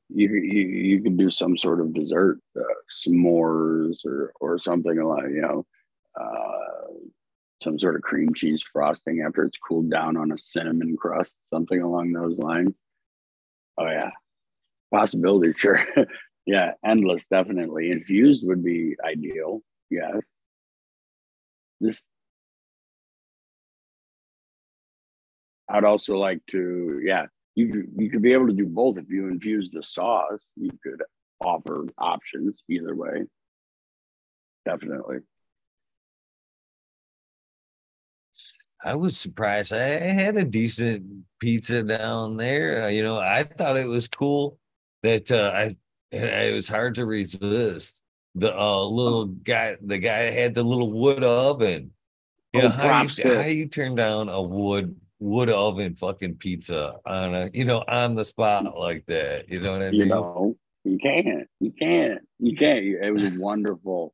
[0.09, 5.30] You, you you could do some sort of dessert, uh, s'mores or or something like
[5.30, 5.65] you know,
[6.20, 6.93] uh,
[7.61, 11.82] some sort of cream cheese frosting after it's cooled down on a cinnamon crust, something
[11.82, 12.82] along those lines.
[13.80, 14.12] Oh yeah,
[14.94, 15.86] possibilities sure.
[16.46, 17.26] yeah, endless.
[17.26, 19.62] Definitely infused would be ideal.
[19.92, 20.34] Yes.
[21.82, 22.04] This
[25.70, 29.28] I'd also like to, yeah, you you could be able to do both if you
[29.28, 30.52] infuse the sauce.
[30.56, 31.04] You could
[31.44, 33.26] offer options either way.
[34.66, 35.20] Definitely.
[38.84, 39.74] I was surprised.
[39.74, 42.84] I had a decent pizza down there.
[42.84, 44.58] Uh, you know, I thought it was cool
[45.04, 45.76] that uh, I
[46.12, 48.04] it was hard to resist.
[48.36, 51.92] The uh, little guy, the guy had the little wood oven.
[52.54, 56.96] You Oh, know how you, how you turn down a wood wood oven fucking pizza
[57.06, 59.50] on a you know on the spot like that.
[59.50, 60.08] You know what I You mean?
[60.08, 62.80] know, you can't, you can't, you can't.
[62.86, 64.14] It was wonderful.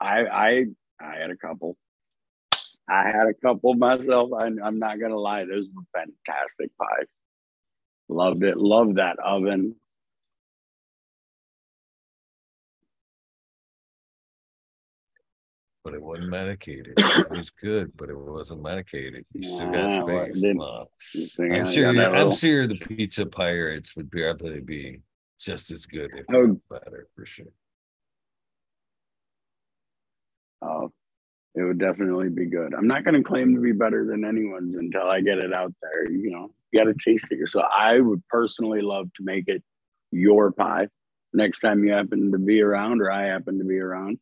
[0.00, 0.64] I, I,
[1.00, 1.76] I had a couple.
[2.88, 4.30] I had a couple myself.
[4.32, 7.06] I, I'm not gonna lie; those were fantastic pies.
[8.08, 8.56] Loved it.
[8.56, 9.76] Loved that oven.
[15.84, 16.94] But it wasn't medicated.
[17.16, 19.24] It was good, but it wasn't medicated.
[19.32, 20.40] You still got well, space.
[20.42, 20.88] didn't- Wow.
[21.14, 21.88] You think I I'm sure.
[22.16, 25.02] I'm sure the pizza pirates would probably be
[25.40, 26.46] just as good, if Oh.
[26.46, 27.46] not better, for sure.
[30.62, 30.88] Uh,
[31.56, 32.74] it would definitely be good.
[32.74, 35.72] I'm not going to claim to be better than anyone's until I get it out
[35.80, 36.10] there.
[36.10, 37.64] You know, you got to taste it yourself.
[37.76, 39.62] I would personally love to make it
[40.12, 40.88] your pie
[41.32, 44.18] next time you happen to be around or I happen to be around.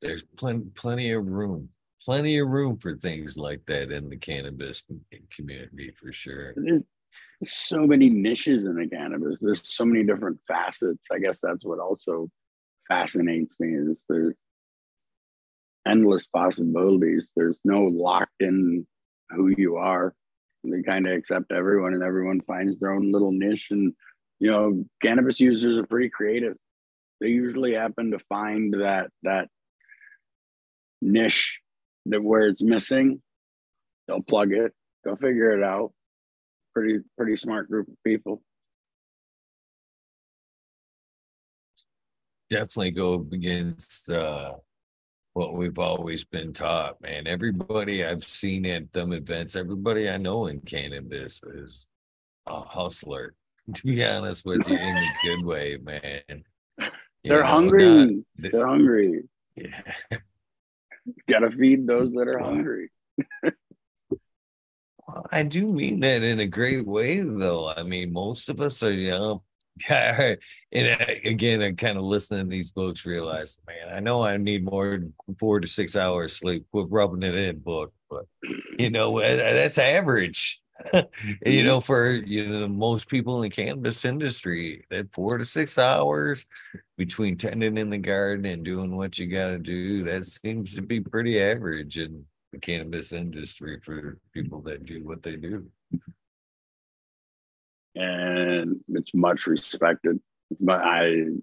[0.00, 1.70] There's plenty, plenty of room,
[2.04, 4.84] plenty of room for things like that in the cannabis
[5.34, 6.54] community, for sure.
[7.44, 9.38] So many niches in the cannabis.
[9.40, 11.08] There's so many different facets.
[11.12, 12.28] I guess that's what also
[12.88, 14.34] fascinates me is there's
[15.86, 17.32] endless possibilities.
[17.34, 18.86] There's no locked in
[19.30, 20.14] who you are.
[20.64, 23.68] They kind of accept everyone, and everyone finds their own little niche.
[23.72, 23.94] And
[24.38, 26.56] you know, cannabis users are pretty creative.
[27.20, 29.48] They usually happen to find that that
[31.00, 31.60] niche
[32.06, 33.20] that where it's missing.
[34.06, 34.72] They'll plug it.
[35.04, 35.92] They'll figure it out.
[36.74, 38.42] Pretty pretty smart group of people.
[42.50, 44.54] Definitely go against uh
[45.34, 47.26] what we've always been taught, man.
[47.26, 51.88] Everybody I've seen at them events, everybody I know in cannabis is
[52.46, 53.34] a hustler.
[53.74, 56.42] To be honest with you, in a good way, man.
[56.80, 56.86] You
[57.22, 58.06] They're know, hungry.
[58.06, 59.22] Not, They're hungry.
[59.56, 59.82] Yeah.
[61.28, 62.90] Gotta feed those that are hungry.
[65.30, 67.70] I do mean that in a great way, though.
[67.70, 69.40] I mean, most of us are young
[69.88, 70.34] yeah,
[70.70, 74.64] and again, I'm kind of listening to these folks realize, man, I know I need
[74.64, 76.66] more than four to six hours sleep.
[76.70, 78.26] Quit rubbing it in, book, but
[78.78, 80.60] you know that's average.
[80.92, 81.66] you mm-hmm.
[81.66, 86.46] know, for you know most people in the cannabis industry, that four to six hours
[86.98, 90.82] between tending in the garden and doing what you got to do, that seems to
[90.82, 95.66] be pretty average in the cannabis industry for people that do what they do
[97.94, 100.20] and it's much respected.
[100.60, 101.42] But I, you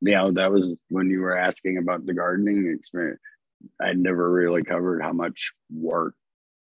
[0.00, 3.20] know, that was when you were asking about the gardening experience.
[3.80, 6.14] I'd never really covered how much work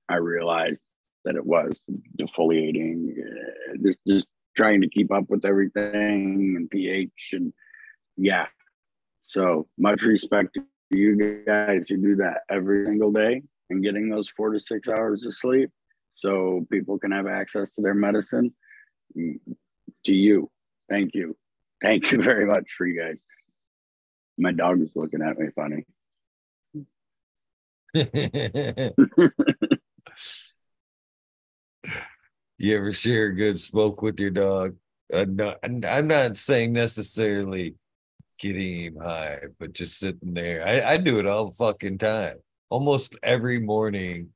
[0.10, 0.82] I realized
[1.24, 1.84] that it was
[2.18, 7.54] defoliating, uh, just just trying to keep up with everything and pH and
[8.18, 8.48] yeah.
[9.22, 14.30] So much respect to you guys who do that every single day and getting those
[14.30, 15.70] four to six hours of sleep
[16.10, 18.54] so people can have access to their medicine
[19.16, 20.50] to you.
[20.90, 21.38] Thank you.
[21.82, 23.24] Thank you very much for you guys.
[24.38, 25.86] My dog is looking at me funny.
[32.58, 34.76] you ever share a good smoke with your dog?
[35.12, 37.76] Uh, no, I'm not saying necessarily
[38.38, 40.66] getting him high, but just sitting there.
[40.66, 42.38] I, I do it all the fucking time.
[42.70, 44.30] Almost every morning,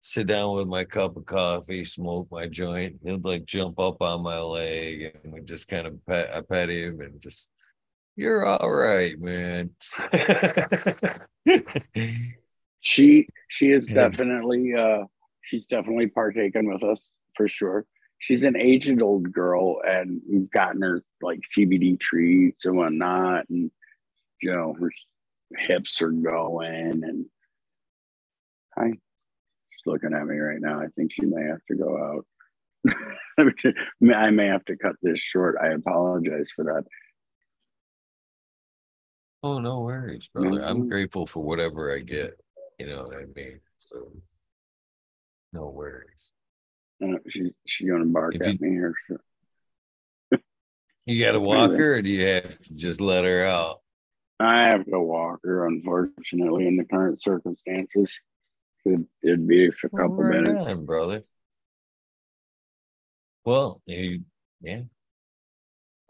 [0.00, 3.00] sit down with my cup of coffee, smoke my joint.
[3.02, 6.70] He'll like jump up on my leg and we just kind of pet, I pet
[6.70, 7.48] him and just,
[8.16, 9.70] you're all right, man.
[12.80, 15.04] she she is definitely uh
[15.42, 17.86] she's definitely partaken with us for sure.
[18.18, 23.70] She's an aged old girl and we've gotten her like CBD treats and whatnot and
[24.40, 24.90] you know her
[25.58, 27.26] hips are going and
[28.80, 28.90] hi
[29.70, 30.80] She's looking at me right now.
[30.80, 32.26] I think she may have to go out.
[34.14, 35.56] I may have to cut this short.
[35.62, 36.84] I apologize for that.
[39.42, 40.50] Oh, no worries, brother.
[40.50, 40.64] Mm-hmm.
[40.64, 42.38] I'm grateful for whatever I get.
[42.78, 43.60] You know what I mean?
[43.78, 44.12] So,
[45.52, 46.32] no worries.
[47.02, 50.40] Uh, she's she gonna bark if at you, me or sure.
[51.06, 53.80] you got to walk her, or do you have to just let her out?
[54.38, 58.20] I have to walk her, unfortunately, in the current circumstances.
[58.84, 61.22] It'd, it'd be for a couple right minutes, on, brother.
[63.44, 64.22] Well, you,
[64.60, 64.82] yeah,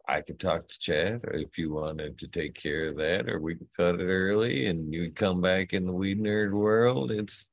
[0.08, 3.54] I could talk to Chad if you wanted to take care of that, or we
[3.54, 7.10] could cut it early and you'd come back in the weed nerd world.
[7.12, 7.50] It's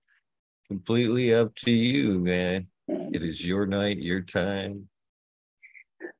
[0.67, 2.67] completely up to you, man.
[2.87, 4.89] It is your night, your time.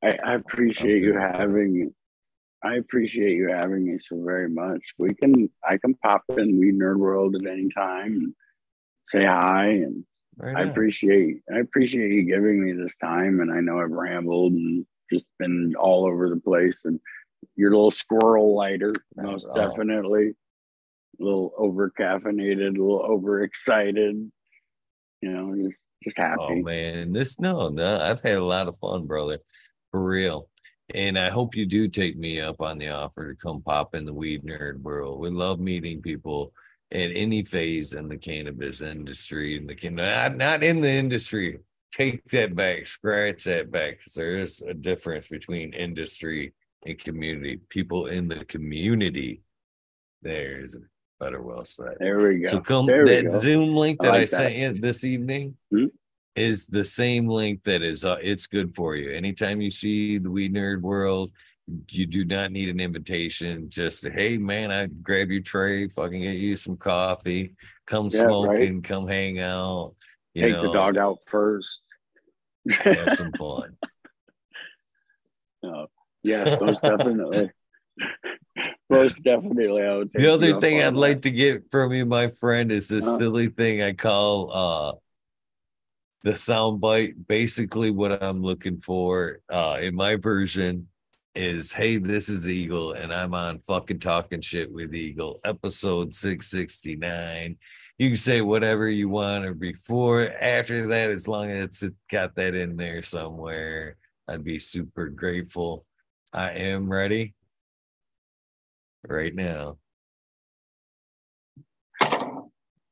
[0.04, 1.94] I, I appreciate you having
[2.64, 4.94] I appreciate you having me so very much.
[4.98, 8.36] We can I can pop in Weed Nerd World at any time
[9.08, 10.04] say hi and
[10.44, 14.86] I appreciate I appreciate you giving me this time and I know I've rambled and
[15.12, 17.00] just been all over the place and
[17.56, 20.34] your little squirrel lighter most definitely.
[21.20, 24.32] A little over caffeinated a little overexcited
[25.22, 26.38] you know just just oh, happy.
[26.42, 27.14] oh man.
[27.14, 29.40] This no no I've had a lot of fun brother.
[29.92, 30.50] For real.
[30.94, 34.06] And I hope you do take me up on the offer to come pop in
[34.06, 35.20] the weed nerd world.
[35.20, 36.52] We love meeting people
[36.92, 41.60] at any phase in the cannabis industry and the not, not in the industry.
[41.92, 46.54] Take that back scratch that back because there is a difference between industry
[46.86, 47.62] and community.
[47.70, 49.42] People in the community
[50.22, 50.80] there's a
[51.20, 52.52] better well said there we go.
[52.52, 55.86] So come that zoom link that i, like I sent you this evening hmm?
[56.36, 59.12] is the same link that is uh, it's good for you.
[59.12, 61.32] Anytime you see the weed nerd world
[61.90, 63.70] you do not need an invitation.
[63.70, 68.76] Just hey man, I grab your tray, fucking get you some coffee, come yeah, smoking,
[68.76, 68.84] right?
[68.84, 69.96] come hang out.
[70.34, 71.82] You Take know, the dog out first.
[72.70, 73.76] have some fun.
[75.64, 75.88] Oh,
[76.24, 77.52] yes, most definitely.
[78.90, 79.82] Most definitely.
[79.84, 81.00] I would The other thing I'd that.
[81.00, 83.18] like to get from you, my friend, is this Uh.
[83.18, 84.94] silly thing I call uh
[86.24, 87.28] the sound bite.
[87.28, 90.88] Basically, what I'm looking for uh in my version
[91.38, 97.58] is hey, this is Eagle, and I'm on fucking talking shit with Eagle, episode 669.
[98.00, 102.36] You can say whatever you want or before, after that, as long as it's got
[102.36, 103.98] that in there somewhere,
[104.28, 105.86] I'd be super grateful.
[106.34, 107.36] I am ready
[109.08, 109.78] right now.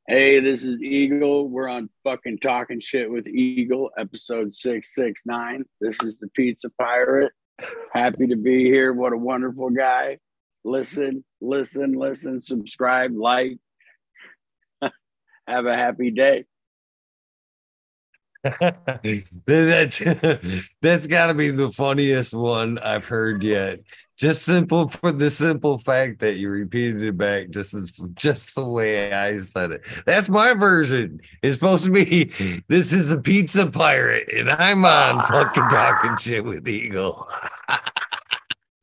[0.07, 1.49] Hey, this is Eagle.
[1.49, 5.65] We're on fucking talking shit with Eagle, episode 669.
[5.81, 7.34] This is the Pizza Pirate.
[7.94, 8.94] Happy to be here.
[8.94, 10.19] What a wonderful guy.
[10.64, 13.57] Listen, listen, listen, subscribe, like.
[15.48, 16.45] Have a happy day.
[18.60, 19.95] that,
[20.82, 23.80] that's got to be the funniest one I've heard yet.
[24.17, 28.65] Just simple for the simple fact that you repeated it back just as just the
[28.65, 29.81] way I said it.
[30.05, 31.19] That's my version.
[31.43, 32.31] It's supposed to be
[32.69, 35.27] this is a pizza pirate, and I'm on ah.
[35.29, 37.27] fucking talking shit with Eagle.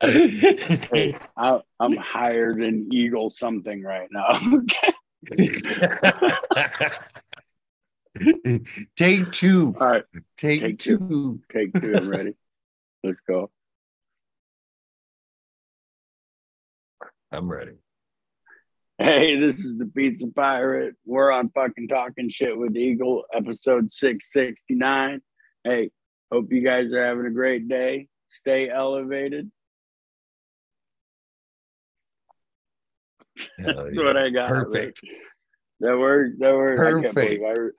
[0.03, 4.39] Hey, I, I'm higher than Eagle something right now.
[8.97, 9.75] Take two.
[9.81, 10.05] All right,
[10.37, 10.99] Take, Take two.
[10.99, 11.41] two.
[11.51, 11.95] take two.
[11.97, 12.35] I'm ready.
[13.03, 13.51] Let's go.
[17.33, 17.73] I'm ready.
[18.99, 20.95] Hey, this is the Pizza Pirate.
[21.07, 25.23] We're on fucking talking shit with Eagle, episode 669.
[25.65, 25.91] Hey,
[26.31, 28.09] hope you guys are having a great day.
[28.29, 29.51] Stay elevated.
[33.59, 34.05] That's yeah.
[34.05, 34.49] what I got.
[34.51, 35.01] Perfect.
[35.81, 36.79] That word, that word.
[36.79, 37.43] I can't Perfect.
[37.43, 37.71] I re-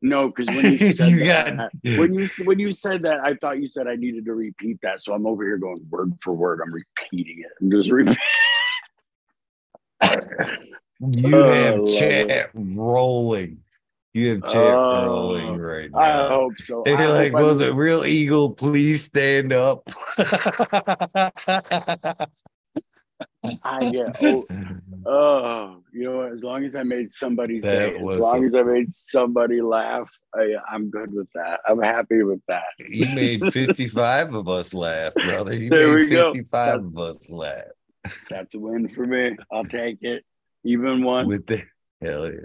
[0.00, 3.34] no, because when you said You that, got- when you when you said that, I
[3.34, 5.02] thought you said I needed to repeat that.
[5.02, 6.60] So I'm over here going word for word.
[6.64, 7.50] I'm repeating it.
[7.60, 8.16] I'm just repeating.
[11.00, 13.58] You Oh, have chat rolling.
[14.14, 15.98] You have chat Oh, rolling right now.
[15.98, 16.82] I hope so.
[16.86, 19.88] And I you're like, I'm- the real eagle please stand up?
[23.62, 24.46] I get oh,
[25.06, 26.22] oh, you know?
[26.22, 29.60] As long as I made somebody's That day, as long a- as I made somebody
[29.60, 31.60] laugh, I, I'm good with that.
[31.66, 32.64] I'm happy with that.
[32.78, 35.54] you made 55 of us laugh, brother.
[35.54, 36.30] You There made we go.
[36.32, 37.64] 55 of us laugh.
[38.28, 39.36] That's a win for me.
[39.50, 40.24] I'll take it.
[40.64, 41.26] Even one.
[41.26, 41.62] With the
[42.00, 42.40] hell yeah.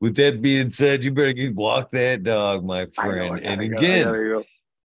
[0.00, 3.40] With that being said, you better get, walk that dog, my I I friend.
[3.40, 4.44] and again, go.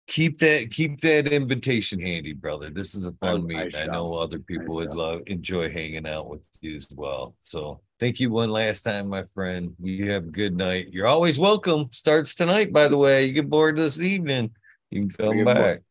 [0.07, 2.69] keep that keep that invitation handy, brother.
[2.69, 3.75] This is a oh, fun I meeting.
[3.75, 3.91] I, shall.
[3.91, 4.97] know other people would shall.
[4.97, 7.35] love enjoy hanging out with you as well.
[7.41, 9.75] So thank you one last time, my friend.
[9.81, 10.87] You have a good night.
[10.93, 11.89] You're always welcome.
[11.91, 13.25] Starts tonight, by the way.
[13.25, 14.51] You get bored this evening.
[14.89, 15.57] You can come back.
[15.57, 15.83] bored.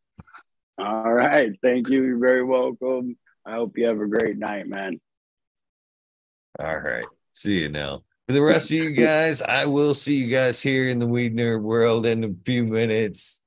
[0.79, 1.53] All right.
[1.63, 2.05] Thank you.
[2.05, 3.17] You're very welcome.
[3.45, 5.01] I hope you have a great night, man.
[6.59, 7.05] All right.
[7.33, 8.03] See you now.
[8.29, 11.35] For the rest of you guys, I will see you guys here in the Weed
[11.35, 13.43] Nerd world in a few minutes.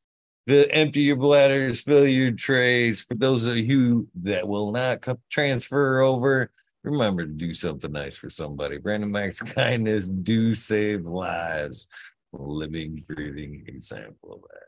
[0.47, 3.01] Empty your bladders, fill your trays.
[3.01, 6.51] For those of you that will not co- transfer over,
[6.83, 8.77] remember to do something nice for somebody.
[8.77, 11.87] Brandon Max kindness do save lives.
[12.31, 14.67] Living, breathing example of that.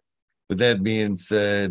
[0.49, 1.65] With that being said,